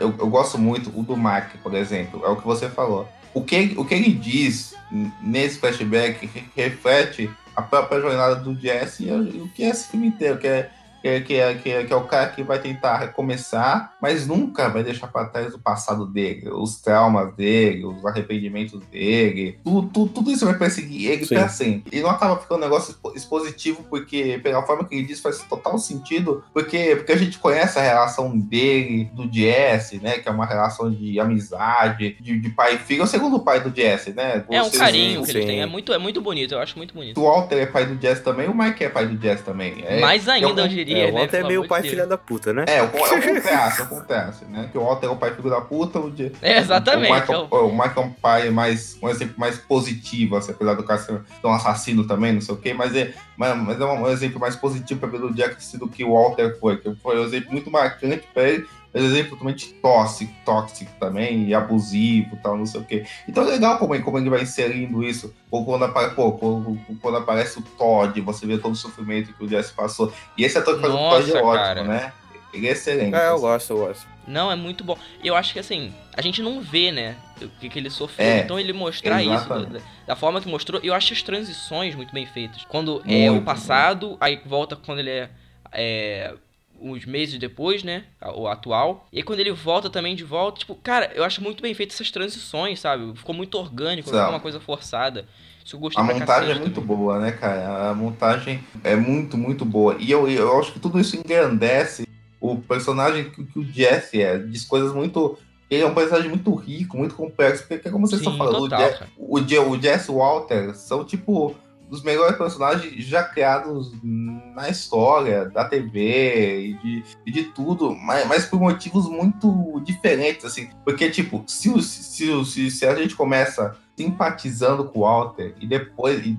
[0.00, 2.24] eu, eu gosto muito o do Mark, por exemplo.
[2.24, 3.08] É o que você falou.
[3.34, 4.74] o que, o que ele diz
[5.20, 10.38] nesse flashback reflete a própria jornada do Jesse e o que é esse filme inteiro,
[10.38, 10.70] que é
[11.02, 14.26] que é, que, é, que, é, que é o cara que vai tentar recomeçar, mas
[14.26, 19.58] nunca vai deixar para trás o passado dele, os traumas dele, os arrependimentos dele.
[19.62, 21.96] Tudo, tudo, tudo isso vai perseguir ele para sempre.
[21.96, 25.78] E não acaba ficando um negócio expositivo, porque, pela forma que ele diz, faz total
[25.78, 30.18] sentido, porque, porque a gente conhece a relação dele, do Jesse, né?
[30.18, 33.02] Que é uma relação de amizade, de, de pai e filho.
[33.02, 34.44] É o segundo pai do Jesse, né?
[34.50, 35.60] é um carinho que eles têm.
[35.60, 37.20] É muito, é muito bonito, eu acho muito bonito.
[37.20, 39.84] O Walter é pai do Jesse também, o Mike é pai do Jesse também.
[39.84, 41.08] É, Mais ainda, eu diria.
[41.08, 41.44] É, o Walter né?
[41.44, 42.64] é meio pai filha da puta, né?
[42.66, 44.68] É, acontece, acontece, né?
[44.70, 46.32] Que o Walter é o pai filho da puta, o de...
[46.40, 47.10] É, exatamente.
[47.10, 50.84] O Michael, o Michael é um pai mais, um exemplo mais positivo, assim, apesar do
[50.84, 54.08] cara ser um assassino também, não sei o quê, mas é, mas, mas é um
[54.08, 57.24] exemplo mais positivo pra ver do Jack do que o Walter foi, que foi um
[57.24, 62.66] exemplo muito marcante pra ele, um exemplo totalmente tóxico, tóxico também, e abusivo tal, não
[62.66, 63.04] sei o quê.
[63.28, 65.34] Então é legal como, como ele vai inserindo isso.
[65.50, 69.48] Ou quando, pô, quando, quando aparece o Todd, você vê todo o sofrimento que o
[69.48, 70.12] Jesse passou.
[70.36, 72.12] E esse ator que faz o Todd é ótimo, né?
[72.52, 73.14] Ele é excelente.
[73.14, 74.06] É, eu gosto, eu gosto.
[74.26, 74.98] Não, é muito bom.
[75.22, 78.26] Eu acho que assim, a gente não vê, né, o que, que ele sofreu.
[78.26, 79.76] É, então ele mostrar exatamente.
[79.76, 82.64] isso da, da, forma que mostrou, eu acho as transições muito bem feitas.
[82.68, 84.22] Quando muito, é o passado, muito.
[84.22, 85.30] aí volta quando ele é,
[85.72, 86.34] é
[86.80, 88.04] uns meses depois, né?
[88.34, 89.06] O atual.
[89.12, 91.92] E aí quando ele volta também de volta, tipo, cara, eu acho muito bem feito
[91.92, 93.16] essas transições, sabe?
[93.16, 95.26] Ficou muito orgânico, não ficou uma coisa forçada.
[95.64, 97.90] Isso eu gostei A montagem é muito boa, né, cara?
[97.90, 99.96] A montagem é muito, muito boa.
[99.98, 102.06] E eu, eu acho que tudo isso engrandece
[102.40, 104.38] o personagem que, que o Jesse é.
[104.38, 108.30] Diz coisas muito ele é um personagem muito rico, muito complexo, porque como vocês Sim,
[108.30, 111.56] estão falando, total, o, Jess, o, o Jesse Walter são tipo
[111.88, 118.26] dos melhores personagens já criados na história da TV e de, e de tudo, mas,
[118.26, 120.70] mas, por motivos muito diferentes, assim.
[120.84, 126.24] Porque, tipo, se, se, se, se a gente começa simpatizando com o Walter e depois,
[126.24, 126.36] e,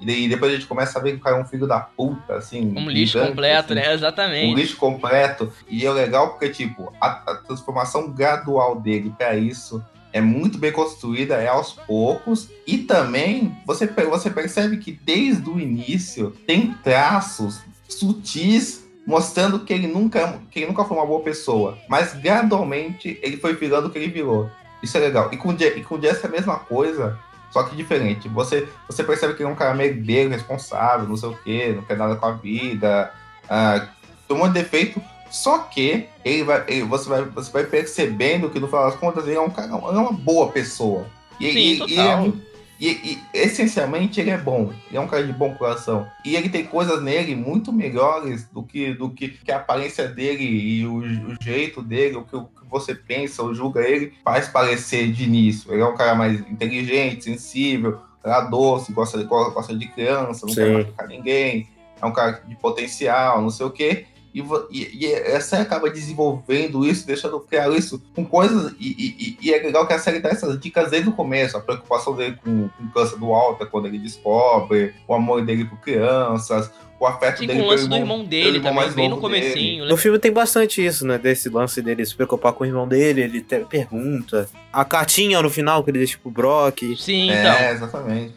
[0.00, 1.80] e, e, depois a gente começa a ver que o cara é um filho da
[1.80, 2.72] puta, assim.
[2.76, 3.94] Um lixo gigante, completo, assim, né?
[3.94, 4.52] Exatamente.
[4.52, 5.52] Um lixo completo.
[5.68, 10.72] E é legal porque, tipo, a, a transformação gradual dele para isso é muito bem
[10.72, 17.60] construída, é aos poucos, e também você, você percebe que desde o início tem traços
[17.88, 23.36] sutis mostrando que ele nunca que ele nunca foi uma boa pessoa, mas gradualmente ele
[23.36, 24.50] foi virando o que ele virou.
[24.82, 25.28] Isso é legal.
[25.32, 27.18] E com, e com o Jesse é a mesma coisa,
[27.50, 28.28] só que diferente.
[28.28, 31.82] Você, você percebe que ele é um cara meio responsável, não sei o quê, não
[31.82, 33.12] quer nada com a vida,
[33.48, 33.88] ah,
[34.28, 38.90] de defeito, só que ele vai, ele, você, vai, você vai percebendo que no final
[38.90, 41.06] das contas ele é um cara, é uma boa pessoa.
[41.38, 42.26] E, Sim, e, total.
[42.26, 46.06] E, e, e, essencialmente ele é bom, ele é um cara de bom coração.
[46.24, 50.44] E ele tem coisas nele muito melhores do que, do que, que a aparência dele
[50.44, 54.48] e o, o jeito dele, o que, o que você pensa ou julga ele, faz
[54.48, 55.72] parecer de início.
[55.72, 60.60] Ele é um cara mais inteligente, sensível, cara doce, gosta, gosta de criança, não Sim.
[60.60, 61.68] quer machucar ninguém,
[62.02, 64.40] é um cara de potencial, não sei o quê e,
[64.70, 68.72] e, e, a série acaba desenvolvendo isso, deixando claro isso com coisas.
[68.78, 72.14] E, e, é legal que a série dá essas dicas desde o começo, a preocupação
[72.14, 76.70] dele com, com o câncer do Walter, quando ele descobre, o amor dele por crianças,
[77.00, 79.84] o afeto Sim, dele com o lance do irmão dele irmão também, bem no comecinho.
[79.84, 79.90] Né?
[79.90, 81.18] No filme tem bastante isso, né?
[81.18, 84.48] Desse lance dele se preocupar com o irmão dele, ele pergunta.
[84.72, 86.82] A cartinha no final que ele deixa pro Brock.
[86.96, 87.52] Sim, então.
[87.52, 88.34] É, exatamente.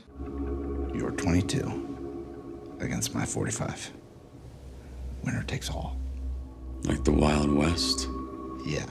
[0.93, 1.71] You're 22
[2.79, 4.02] against my 45.
[5.23, 5.95] Winner takes all.
[6.83, 8.07] Like the Wild West?
[8.65, 8.85] Yeah.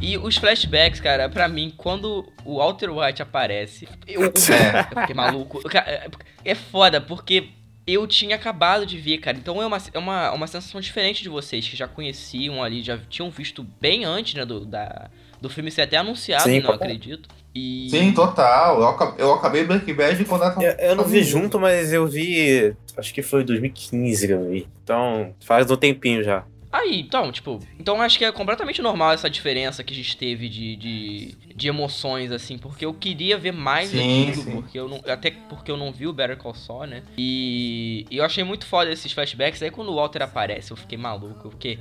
[0.00, 5.14] E os flashbacks, cara, pra mim, quando o Walter White aparece, eu, eu, eu fiquei
[5.14, 5.60] maluco.
[5.74, 6.10] É,
[6.44, 7.48] é foda, porque
[7.86, 9.36] eu tinha acabado de ver, cara.
[9.36, 12.98] Então é uma, é uma, uma sensação diferente de vocês, que já conheciam ali, já
[13.08, 17.28] tinham visto bem antes, né, do, da, do filme ser até anunciado, Sim, não acredito.
[17.54, 17.88] E...
[17.90, 18.80] Sim, total.
[18.80, 22.74] Eu, eu acabei Black Bad quando ela Eu, eu não vi junto, mas eu vi.
[22.96, 24.68] Acho que foi 2015 que eu vi.
[24.82, 26.44] Então, faz um tempinho já.
[26.74, 30.48] Aí, então, tipo, então acho que é completamente normal essa diferença que a gente teve
[30.48, 34.50] de, de, de emoções, assim, porque eu queria ver mais sim, aquilo, sim.
[34.50, 35.00] porque eu não.
[35.06, 37.04] Até porque eu não vi o Better Call Saul, né?
[37.16, 39.62] E, e eu achei muito foda esses flashbacks.
[39.62, 41.78] Aí quando o Walter aparece, eu fiquei maluco, porque.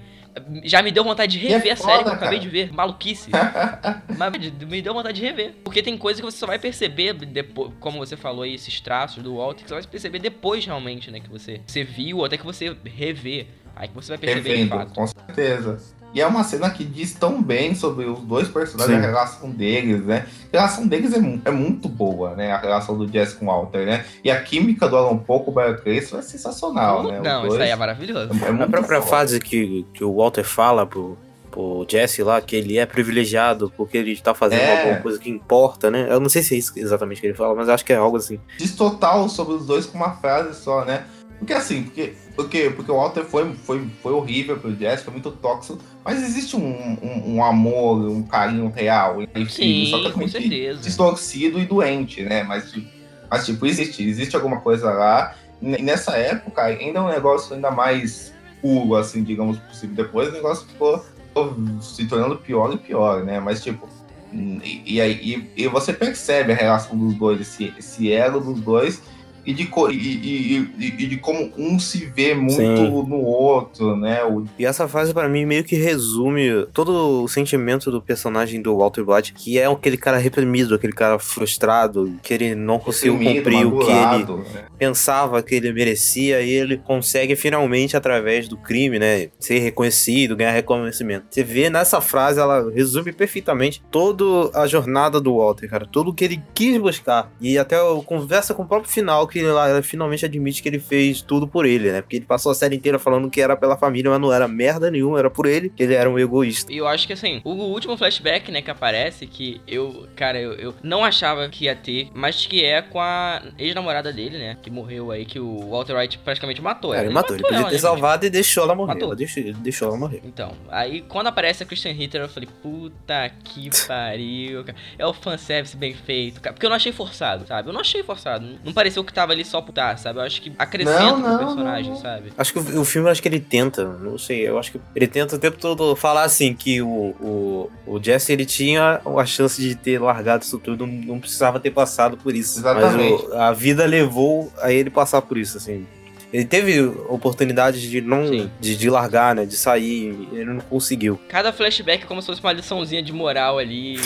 [0.64, 2.50] Já me deu vontade de rever é a série foda, que eu acabei cara.
[2.50, 2.74] de ver.
[2.74, 3.30] Maluquice.
[4.18, 4.32] Mas
[4.68, 5.54] me deu vontade de rever.
[5.64, 9.22] Porque tem coisa que você só vai perceber depois, como você falou aí, esses traços
[9.22, 11.20] do Walter, que você vai perceber depois realmente, né?
[11.20, 13.46] Que você, você viu, até que você rever.
[13.76, 14.94] Aí que você vai perceber de Revendo, fato.
[14.94, 15.78] com certeza.
[16.14, 19.04] E é uma cena que diz tão bem sobre os dois personagens, Sim.
[19.04, 20.28] a relação deles, né?
[20.54, 22.52] A relação deles é, é muito boa, né?
[22.52, 24.06] A relação do Jess com o Walter, né?
[24.24, 27.18] E a química do Alan Paul com o Cranston é sensacional, né?
[27.18, 28.30] Os Não, isso dois- aí é maravilhoso.
[28.32, 29.10] é, é A própria foda.
[29.10, 31.18] fase que, que o Walter fala pro,
[31.50, 34.82] pro Jesse lá, que ele é privilegiado porque ele tá fazendo É.
[34.82, 36.06] alguma coisa que importa, né?
[36.12, 38.18] Eu não sei se é isso exatamente que ele fala, mas acho que é algo
[38.18, 38.40] assim.
[38.60, 41.06] diz total sobre os dois com uma frase só, né?
[41.44, 45.30] Porque assim, porque, porque, porque o Walter foi, foi, foi horrível pro Jess, foi muito
[45.30, 50.32] tóxico, mas existe um, um, um amor, um carinho real entre Sim, só com totalmente
[50.32, 50.80] certeza.
[50.82, 52.44] distorcido e doente, né?
[52.44, 52.88] Mas, tipo-
[53.30, 55.36] mas tipo, existe, existe alguma coisa lá.
[55.62, 59.96] E nessa época, ainda é um negócio ainda mais puro, assim, digamos possível.
[59.98, 63.42] Depois o negócio ficou, ficou se tornando pior e pior, né?
[63.42, 63.90] Mas tipo,
[64.32, 65.12] e, e aí
[65.58, 69.02] e, e você percebe a relação dos dois, esse, esse elo dos dois.
[69.46, 72.90] E de, e, e, e, de como um se vê muito Sim.
[73.08, 74.24] no outro, né?
[74.24, 78.78] O, E essa fase, pra mim, meio que resume todo o sentimento do personagem do
[78.78, 83.66] Walter White, que é aquele cara reprimido, aquele cara frustrado, que ele não conseguiu cumprir
[83.66, 84.66] o que ele né?
[84.78, 90.52] pensava que ele merecia e ele consegue finalmente, através do crime, né, ser reconhecido, ganhar
[90.52, 91.26] reconhecimento.
[91.30, 96.24] Você vê nessa frase, ela resume perfeitamente toda a jornada do Walter, cara, tudo que
[96.24, 97.32] ele quis buscar.
[97.42, 100.70] E até o- conversa com o próprio final, que ele, lá, ele finalmente admite que
[100.70, 103.58] ele fez tudo por ele, né, porque ele passou a série inteira falando que era
[103.58, 106.72] pela família, mas não era merda nenhuma, era por ele, que ele era um egoísta.
[106.72, 110.54] E eu acho que assim, o último flashback, né, que aparece, que eu, cara, eu,
[110.54, 114.70] eu não achava que ia ter, mas que é com a ex-namorada dele, né, que
[114.70, 117.08] morreu aí, que o Walter White praticamente matou Cara, ela.
[117.08, 118.94] ele matou, ele podia ela, ter né, salvado e deixou ela morrer.
[118.94, 119.10] Matou.
[119.10, 120.22] Ela deixou, ele deixou ela morrer.
[120.24, 124.78] Então, aí quando aparece a Christian Ritter, eu falei, puta que pariu, cara.
[124.98, 126.54] É o fanservice bem feito, cara.
[126.54, 127.70] Porque eu não achei forçado, sabe?
[127.70, 128.60] Eu não achei forçado.
[128.64, 130.20] Não pareceu que tava ali só putar, sabe?
[130.20, 132.02] Eu acho que acrescenta Não, pro não, personagem, não, não.
[132.02, 132.34] sabe?
[132.38, 135.08] Acho que o, o filme, acho que ele tenta, não sei, eu acho que ele
[135.08, 139.62] tenta o tempo todo falar assim, que o, o, o Jesse, ele tinha a chance
[139.62, 142.60] de ter largado isso tudo, não, não precisava ter passado por isso.
[142.60, 143.24] Exatamente.
[143.24, 145.86] Mas o- a vida levou a ele passar por isso, assim.
[146.34, 151.20] Ele teve oportunidade de não, de, de largar, né, de sair, ele não conseguiu.
[151.30, 153.98] Cada flashback é como se fosse uma liçãozinha de moral ali.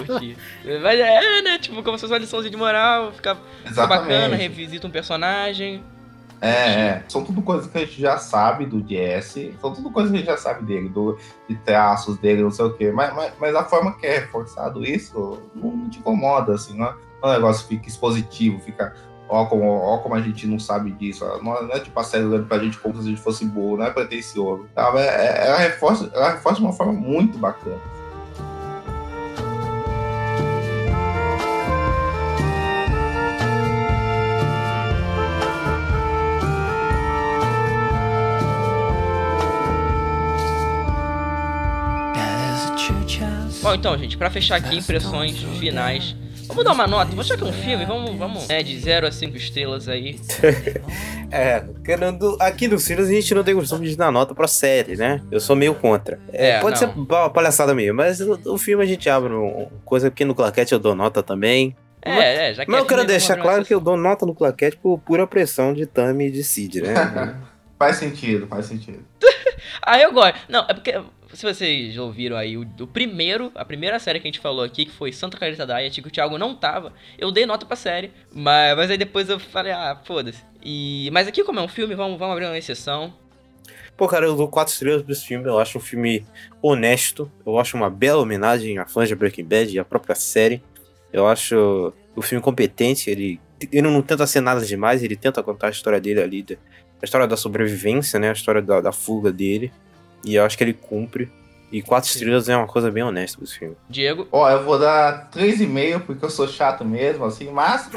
[0.82, 1.58] Mas é, né?
[1.58, 5.84] Tipo, como se fosse uma liçãozinha de moral, fica, fica bacana, revisita um personagem.
[6.40, 7.04] É, é.
[7.06, 9.54] São tudo coisas que a gente já sabe do Jesse.
[9.60, 12.64] São tudo coisas que a gente já sabe dele, do, de traços dele, não sei
[12.64, 12.90] o quê.
[12.90, 16.76] Mas, mas, mas a forma que é reforçado isso não, não te incomoda, assim.
[16.76, 18.94] Não é, não é um negócio que fica expositivo, fica.
[19.32, 21.24] Ó como, ó como a gente não sabe disso.
[21.40, 23.44] Não é, não é tipo a série olhando pra gente como se a gente fosse
[23.44, 24.66] burro, não é pretencioso.
[24.74, 24.98] Sabe?
[24.98, 27.78] É- é- ela, reforça, ela reforça de uma forma muito bacana.
[43.62, 46.16] Bom, então, gente, pra fechar aqui, impressões finais.
[46.50, 49.06] Vamos dar uma nota, vou achar que é um filme, vamos, vamos, né, de 0
[49.06, 50.18] a 5 estrelas aí.
[51.32, 54.96] É, querendo, aqui no Silas a gente não tem costume de dar nota pra série,
[54.96, 55.22] né?
[55.30, 56.18] Eu sou meio contra.
[56.32, 56.92] É, É, pode não.
[56.92, 60.34] ser uma palhaçada meio, mas o, o filme a gente abre um, coisa porque no
[60.34, 61.76] Claquete eu dou nota também.
[62.02, 64.26] É, é, já que Mas é eu quero filme, deixar claro que eu dou nota
[64.26, 66.94] no Claquete por pura pressão de Tami e de Cid, né?
[67.78, 69.04] Faz sentido, faz sentido.
[69.82, 70.36] Ah, eu gosto.
[70.48, 71.00] Não, é porque
[71.32, 74.84] se vocês ouviram aí o, o primeiro, a primeira série que a gente falou aqui,
[74.84, 78.12] que foi Santa Clarita Diet, que o Thiago não tava, eu dei nota pra série,
[78.32, 80.42] mas, mas aí depois eu falei, ah, foda-se.
[80.62, 83.14] E, mas aqui como é um filme, vamos, vamos abrir uma exceção.
[84.00, 85.46] Pô, cara, eu dou quatro estrelas pra esse filme.
[85.46, 86.24] Eu acho um filme
[86.62, 87.30] honesto.
[87.44, 90.62] Eu acho uma bela homenagem a fãs de Breaking Bad e à própria série.
[91.12, 93.10] Eu acho o filme competente.
[93.10, 93.38] Ele,
[93.70, 95.02] ele não tenta ser nada demais.
[95.02, 96.58] Ele tenta contar a história dele ali.
[97.02, 98.30] A história da sobrevivência, né?
[98.30, 99.70] A história da, da fuga dele.
[100.24, 101.30] E eu acho que ele cumpre.
[101.72, 103.76] E quatro estrelas é uma coisa bem honesta pra esse filme.
[103.88, 107.88] Diego, Ó, eu vou dar 3,5 porque eu sou chato mesmo, assim, mas.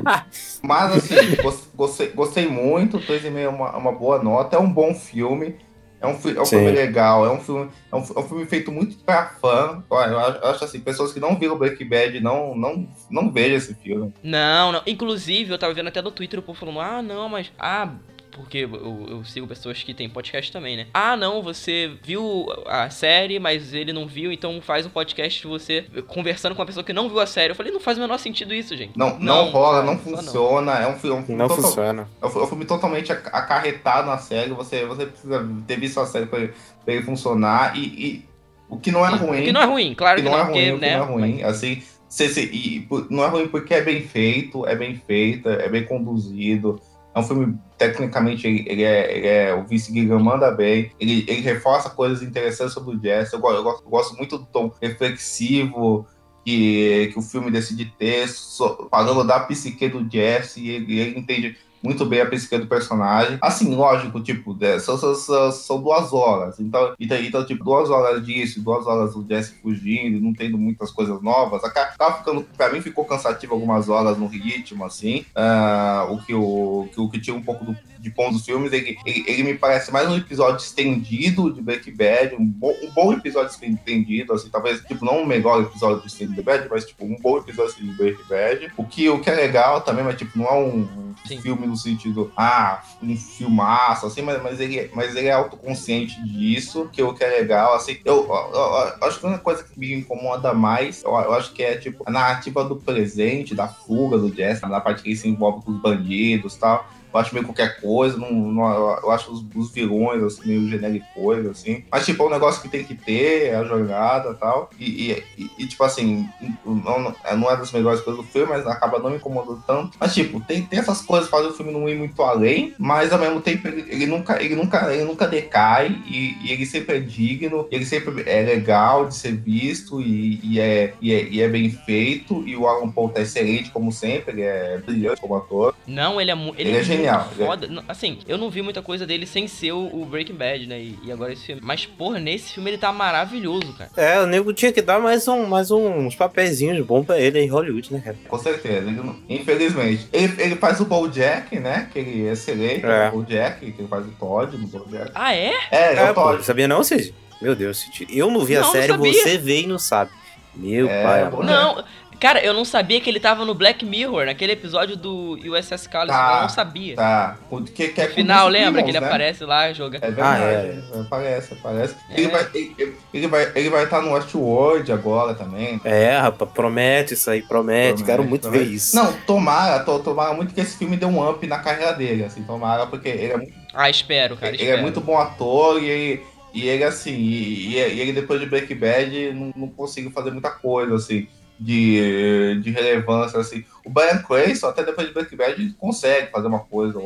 [0.62, 2.98] mas, assim, gos- gostei, gostei muito.
[2.98, 4.56] 3,5 é uma, uma boa nota.
[4.56, 5.56] É um bom filme.
[6.00, 6.56] É um, é um Sim.
[6.56, 7.26] filme legal.
[7.26, 9.84] É um filme, é um, é um filme feito muito pra fã.
[9.90, 13.30] Ó, eu acho, eu acho assim, pessoas que não viram Breaking Bad não, não, não
[13.30, 14.14] vejam esse filme.
[14.22, 14.80] Não, não.
[14.86, 17.52] Inclusive, eu tava vendo até no Twitter o povo falando, ah, não, mas.
[17.58, 17.90] Ah,
[18.30, 20.86] porque eu, eu sigo pessoas que têm podcast também, né?
[20.94, 25.46] Ah, não, você viu a série, mas ele não viu, então faz um podcast de
[25.46, 27.50] você conversando com uma pessoa que não viu a série.
[27.52, 28.96] Eu falei, não faz o menor sentido isso, gente.
[28.96, 30.72] Não, não, rola, não funciona.
[30.78, 32.08] É um filme, é um filme Não total- funciona.
[32.22, 34.50] É um é um filme totalmente ac- acarretado na série.
[34.52, 36.52] Você, você precisa ter visto a série pra ele,
[36.84, 37.76] pra ele funcionar.
[37.76, 38.24] E, e
[38.68, 39.42] o que não é ruim.
[39.44, 40.96] Que não é ruim, claro que que, não é porque, ruim, o que né?
[40.96, 41.42] não é ruim.
[41.42, 45.68] Assim, cê- cê- e não é ruim porque é bem feito, é bem feito, é
[45.68, 46.80] bem conduzido.
[47.14, 49.54] É um filme, tecnicamente, ele, é, ele é.
[49.54, 50.92] O Vince Gilligan manda bem.
[51.00, 53.32] Ele, ele reforça coisas interessantes sobre o jazz.
[53.32, 56.06] Eu, eu gosto, eu gosto muito do tom reflexivo
[56.44, 61.18] que, que o filme decide ter, so- falando da psique do Jesse, e ele, ele
[61.18, 63.38] entende muito bem a psique do personagem.
[63.40, 66.60] Assim, lógico, tipo, né, são, são, são, duas horas.
[66.60, 70.90] Então, então, então, tipo, duas horas disso, duas horas do Jesse fugindo, não tendo muitas
[70.90, 71.64] coisas novas.
[71.64, 75.24] Acaba acaba ficando, pra mim, ficou cansativo algumas horas no ritmo, assim.
[75.34, 78.72] Ah, o, que o, que o que tinha um pouco do, de ponto dos filmes,
[78.72, 82.90] ele, ele, ele me parece mais um episódio estendido de Breaking Bad, um bom, um
[82.90, 87.04] bom episódio estendido, assim, talvez, tipo, não o melhor episódio de Breaking Bad, mas, tipo,
[87.04, 88.72] um bom episódio de Breaking Bad.
[88.76, 91.40] O que, o que é legal também, mas, tipo, não é um, um Sim.
[91.40, 96.88] filme no sentido, ah, um filmaço, assim, mas, mas, ele, mas ele é autoconsciente disso,
[96.92, 99.64] que o que é legal, assim, eu, eu- eu- eu acho que a única coisa
[99.64, 104.18] que me incomoda mais, eu, acho que é, tipo, a narrativa do presente, da fuga
[104.18, 107.34] do Jesse, na parte que ele se envolve com os bandidos e tal, eu acho
[107.34, 111.84] meio qualquer coisa, não, não- eu acho os, os vilões, assim, meio genéricos, assim.
[111.90, 114.70] Mas, tipo, é um negócio que tem que ter, é a jornada e tal.
[114.78, 116.28] E, e- e- e, tipo assim,
[116.64, 119.96] não, não- não é das melhores coisas do filme, mas acaba não me incomodando tanto.
[119.98, 123.12] Mas, tipo, tem, tem essas coisas que fazem o filme não ir muito além, mas
[123.12, 126.96] ao mesmo tempo ele, ele nunca, ele, nunca, ele nunca decai e, e ele sempre
[126.96, 131.40] é digno, ele sempre é legal de ser visto e, e é, e, é, e
[131.40, 132.46] é bem feito.
[132.46, 135.74] E o Alan Paul tá excelente, como sempre, ele é brilhante como ator.
[135.86, 137.84] Não, ele é, ele Ele é é genial, é- foda.
[137.88, 140.80] Assim, eu não vi muita coisa dele sem ser o, Breaking Bad, né?
[140.80, 141.60] E, agora esse filme.
[141.64, 143.90] Mas, porra, nesse filme ele tá maravilhoso, cara.
[143.96, 147.48] É, o nego tinha que dar mais, um, mais uns papeizinhos bons pra ele em
[147.48, 148.16] Hollywood, né, cara?
[148.28, 148.88] Com certeza.
[148.88, 150.08] Ele não- infelizmente.
[150.12, 151.88] Ele, ele faz o Bojack, né?
[151.92, 152.84] Que ele é excelente.
[152.86, 153.08] É.
[153.08, 155.10] O Bojack, que ele faz o Todd no Bojack.
[155.14, 155.52] Ah, é?
[155.70, 156.44] É, é, É, o pô, Todd.
[156.44, 157.14] sabia não, Cid?
[157.40, 158.06] Meu Deus, Cid.
[158.10, 160.10] Eu não vi a Não, série, você vê e não sabe.
[160.54, 161.22] Meu É, pai.
[161.22, 161.42] amado.
[161.44, 161.84] Não,
[162.20, 166.14] cara, eu não sabia que ele tava no Black Mirror, naquele episódio do USS Callister.
[166.22, 166.94] Tá, eu não sabia.
[166.96, 167.38] Tá.
[167.50, 169.06] O Que, que é No final, lembra que ele né?
[169.06, 170.04] aparece lá jogando.
[170.04, 171.00] É verdade, Ah, é.
[171.00, 171.94] aparece, aparece.
[172.10, 172.20] É.
[172.20, 175.80] Ele, vai, ele, ele vai ele vai estar no Westworld agora também.
[175.84, 178.04] É, rapaz, promete isso aí, promete.
[178.04, 178.64] Quero Promete, muito promete.
[178.64, 178.94] ver isso.
[178.94, 182.42] Não, tomara, to- tomara muito que esse filme dê um up na carreira dele, assim,
[182.42, 184.78] tomara, porque ele é muito Ah, espero, cara, ele espero.
[184.78, 188.46] é muito bom ator e ele, e ele assim, e, e- e ele depois de
[188.46, 191.26] Breaking Bad não, não conseguiu fazer muita coisa, assim,
[191.60, 193.64] de, de relevância, assim.
[193.84, 196.98] O Brian Cranston, até depois de Breaking Bad, ele consegue fazer uma coisa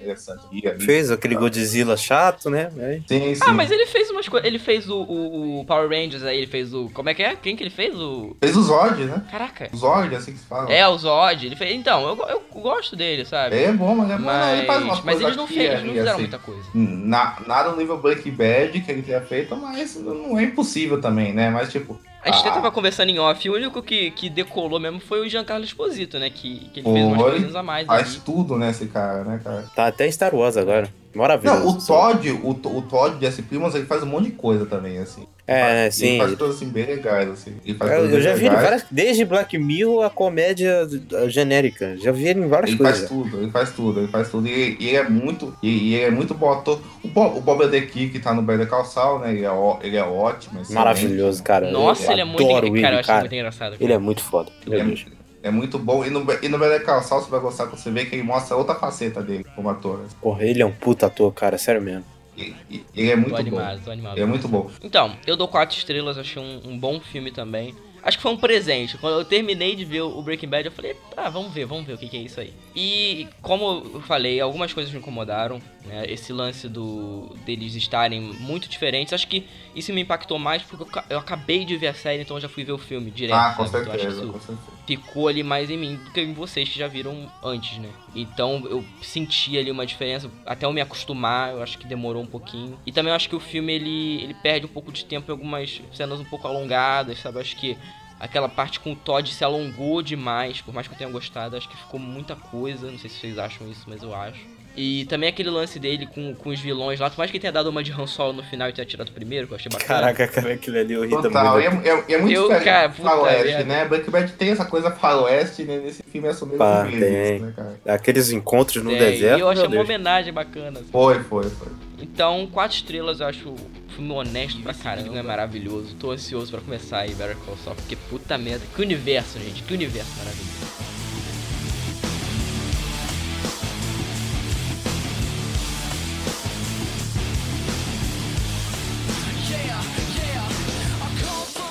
[0.00, 0.80] interessante ali.
[0.80, 2.70] Fez aquele Godzilla chato, né?
[2.78, 3.00] É.
[3.06, 3.40] Sim, sim.
[3.46, 4.46] Ah, mas ele fez umas coisas.
[4.46, 6.90] Ele fez o, o- o Power Rangers aí, ele fez o.
[6.92, 7.34] Como é que é?
[7.36, 7.94] Quem que ele fez?
[7.94, 8.36] O.
[8.40, 9.22] Fez o Zord, né?
[9.30, 9.68] Caraca.
[9.72, 10.70] O Zord, assim que se fala.
[10.72, 11.46] É, o Zod.
[11.46, 11.74] Ele fez.
[11.74, 13.56] Então, eu, eu gosto dele, sabe?
[13.56, 14.24] Ele é bom, mas é bom.
[14.24, 16.20] não, ele faz umas Mas, mas eles não, fez, eles não fizeram assim.
[16.20, 16.62] muita coisa.
[16.74, 21.32] Na, nada no nível Breaking Bad que ele tenha feito, mas não é impossível também,
[21.32, 21.50] né?
[21.50, 22.52] Mas, tipo, A gente Ah.
[22.52, 26.28] tava conversando em off, o único que, que decolou mesmo foi o Giancarlo Esposito, né?
[26.30, 27.30] Que, que ele fez umas Foi.
[27.30, 28.20] coisinhas a mais faz ali.
[28.24, 29.64] tudo, né, esse cara, né, cara?
[29.74, 30.88] Tá até em Star Wars agora.
[31.14, 31.60] Maravilhoso.
[31.60, 33.40] Não, o Todd, o, o Todd de S.
[33.42, 35.26] Primos, ele faz um monte de coisa também, assim.
[35.50, 36.18] É, Ele sim.
[36.18, 37.54] faz coisas assim bem legais, assim.
[37.64, 38.62] Ele faz Eu, eu já vi ele legais.
[38.64, 38.84] várias.
[38.90, 40.86] Desde Black Mirror a comédia
[41.28, 41.96] genérica.
[41.96, 42.98] Já vi ele em várias Ele coisas.
[42.98, 44.46] faz tudo, ele faz tudo, ele faz tudo.
[44.46, 45.56] E, e ele é muito.
[45.62, 46.78] E, e ele é muito bom ator.
[47.02, 49.32] O Bob, o Bob Odenkirk, que tá no Better Call Saul, né?
[49.32, 50.60] Ele é, ó- ele é ótimo.
[50.60, 50.74] excelente.
[50.74, 51.70] Maravilhoso, cara.
[51.70, 52.42] Nossa, Eu ele é muito.
[52.42, 53.20] ele, Cara, eu cara.
[53.20, 53.76] muito engraçado.
[53.80, 54.50] Ele é muito foda.
[54.66, 55.06] Meu É, Deus.
[55.42, 56.04] É muito bom.
[56.04, 58.22] E no, e no Better Call Saul você vai gostar quando você vê que ele
[58.22, 60.02] mostra outra faceta dele como ator.
[60.04, 60.16] assim.
[60.20, 61.58] Porra, ele é um puta ator, cara.
[61.58, 62.04] Sério mesmo.
[62.36, 63.40] E, e- ele é muito Tô bom.
[63.40, 64.14] animado, tô animado.
[64.16, 64.70] Ele é muito bom.
[64.82, 67.74] Então, eu dou quatro estrelas, achei um, um bom filme também.
[68.00, 68.96] Acho que foi um presente.
[68.96, 71.94] Quando eu terminei de ver o Breaking Bad, eu falei, ah, vamos ver, vamos ver
[71.94, 72.52] o que, que é isso aí.
[72.74, 76.04] E como eu falei, algumas coisas me incomodaram, né?
[76.08, 79.12] Esse lance do deles estarem muito diferentes.
[79.12, 82.36] Acho que isso me impactou mais porque eu, eu acabei de ver a série, então
[82.36, 83.36] eu já fui ver o filme direto.
[83.36, 83.64] Ah, com?
[83.64, 84.77] Então, acho que certeza, isso com certeza.
[84.96, 87.90] Ficou ali mais em mim do que em vocês que já viram antes, né?
[88.14, 92.26] Então eu senti ali uma diferença, até eu me acostumar, eu acho que demorou um
[92.26, 92.78] pouquinho.
[92.86, 95.32] E também eu acho que o filme ele, ele perde um pouco de tempo em
[95.32, 97.36] algumas cenas um pouco alongadas, sabe?
[97.36, 97.76] Eu acho que
[98.18, 101.68] aquela parte com o Todd se alongou demais, por mais que eu tenha gostado, acho
[101.68, 104.57] que ficou muita coisa, não sei se vocês acham isso, mas eu acho.
[104.76, 107.52] E também aquele lance dele com, com os vilões lá, por mais que ele tenha
[107.52, 110.00] dado uma de Han Solo no final e tenha tirado primeiro, que eu achei bacana.
[110.12, 111.88] Caraca, cara, aquilo ali eu ri Total, e é, muito.
[111.88, 113.64] é, e é muito Eu, diferente cara, faroeste, merda.
[113.64, 113.84] né?
[113.86, 115.78] Breaking Bad tem essa coisa faroeste, né?
[115.78, 117.40] Nesse filme é assumido Pá, mesmo, tem.
[117.40, 117.80] né, cara?
[117.96, 119.38] Aqueles encontros no É, deserto.
[119.38, 119.84] e eu achei uma Deus.
[119.84, 120.78] homenagem bacana.
[120.78, 120.88] assim.
[120.92, 121.68] Foi, foi, foi.
[122.00, 123.56] Então, quatro estrelas eu acho
[123.96, 125.96] filme honesto pra caramba, é maravilhoso.
[125.98, 129.74] Tô ansioso pra começar aí Better Call Saul, porque puta merda, que universo, gente, que
[129.74, 130.87] universo maravilhoso.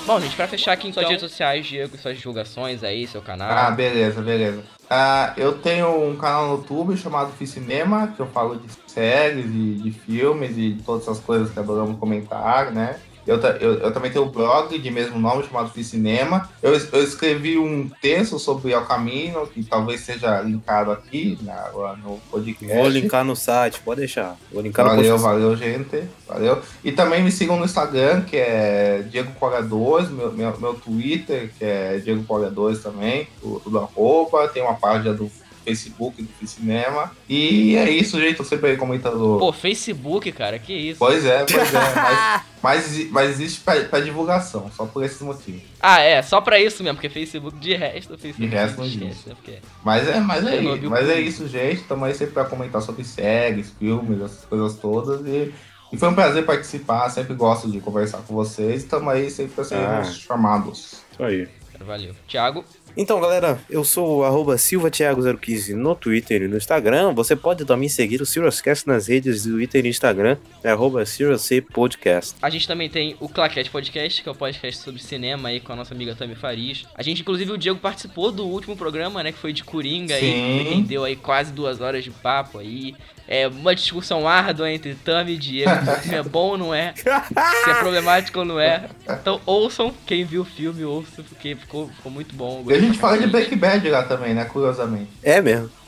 [0.08, 3.50] Bom, gente, pra fechar aqui em suas redes sociais, Diego, suas divulgações aí, seu canal.
[3.50, 4.64] Ah, beleza, beleza.
[4.88, 9.44] Ah, eu tenho um canal no YouTube chamado Fiz Cinema, que eu falo de séries,
[9.44, 12.98] de, de filmes e de todas essas coisas que adoramos comentar, né?
[13.28, 16.48] Eu, eu, eu também tenho um blog de mesmo nome chamado Fiz Cinema.
[16.62, 21.70] Eu, eu escrevi um texto sobre El Camino, que talvez seja linkado aqui na,
[22.02, 22.74] no podcast.
[22.74, 24.34] Vou linkar no site, pode deixar.
[24.50, 25.26] Vou linkar no Valeu, post.
[25.26, 26.04] valeu, gente.
[26.26, 26.62] Valeu.
[26.82, 31.50] E também me sigam no Instagram, que é Diego Cora 2, meu, meu, meu Twitter,
[31.58, 34.48] que é Diego Cora 2 também, tudo, tudo arroba.
[34.48, 35.30] Tem uma página do
[35.68, 37.12] Facebook do Cinema.
[37.28, 38.36] E é isso, gente.
[38.36, 39.38] Tô sempre aí comentando.
[39.38, 40.98] Pô, Facebook, cara, que isso.
[40.98, 41.94] Pois é, pois é.
[41.94, 45.62] Mas, mas, mas existe pra, pra divulgação, só por esses motivos.
[45.80, 49.28] Ah, é, só pra isso mesmo, porque Facebook de resto, Facebook De resto não existe.
[49.28, 49.34] né?
[49.36, 49.58] Porque...
[49.84, 51.82] Mas é, mas é, Eu não isso, mas é isso, gente.
[51.82, 55.20] Tamo aí sempre pra comentar sobre séries, filmes, essas coisas todas.
[55.26, 55.52] E,
[55.92, 57.08] e foi um prazer participar.
[57.10, 58.84] Sempre gosto de conversar com vocês.
[58.84, 60.12] Tamo aí sempre pra sermos Ah.
[60.12, 61.02] chamados.
[61.12, 61.48] Isso aí.
[61.80, 62.12] Valeu.
[62.26, 62.64] Thiago,
[63.00, 67.12] Então, galera, eu sou o arroba silvatiago015 no Twitter e no Instagram.
[67.14, 71.60] Você pode também seguir o Siriuscast nas redes do Twitter e Instagram, é arroba SiriusC
[71.60, 72.34] Podcast.
[72.42, 75.72] a gente também tem o Claquete Podcast, que é o podcast sobre cinema aí com
[75.72, 76.86] a nossa amiga Tami Farias.
[76.92, 80.64] A gente, inclusive, o Diego participou do último programa, né, que foi de Coringa Sim.
[80.64, 82.96] rendeu aí quase duas horas de papo aí.
[83.28, 85.70] É uma discussão árdua entre Tami e Diego,
[86.02, 88.88] se é bom ou não é, se é problemático ou não é.
[89.06, 92.64] Então ouçam, quem viu o filme, ouça, porque ficou, ficou muito bom.
[92.66, 93.26] E a gente fala de.
[93.28, 94.46] Breaking Bad lá também, né?
[94.46, 95.10] Curiosamente.
[95.22, 95.70] É mesmo.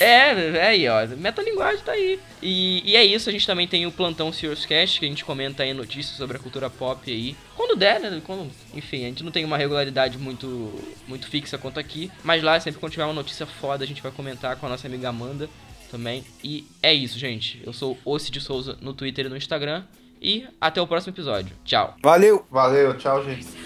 [0.00, 1.06] É, é aí, ó.
[1.16, 2.18] Metalinguagem tá aí.
[2.42, 5.24] E, e é isso, a gente também tem o Plantão Serious Cast, que a gente
[5.24, 7.36] comenta aí notícias sobre a cultura pop aí.
[7.56, 8.20] Quando der, né?
[8.26, 10.72] Quando, enfim, a gente não tem uma regularidade muito,
[11.06, 12.10] muito fixa quanto aqui.
[12.24, 14.88] Mas lá, sempre quando tiver uma notícia foda, a gente vai comentar com a nossa
[14.88, 15.48] amiga Amanda
[15.90, 16.24] também.
[16.42, 17.62] E é isso, gente.
[17.64, 19.84] Eu sou o Cid Souza no Twitter e no Instagram.
[20.20, 21.54] E até o próximo episódio.
[21.64, 21.96] Tchau.
[22.02, 22.46] Valeu!
[22.50, 23.63] Valeu, tchau, gente.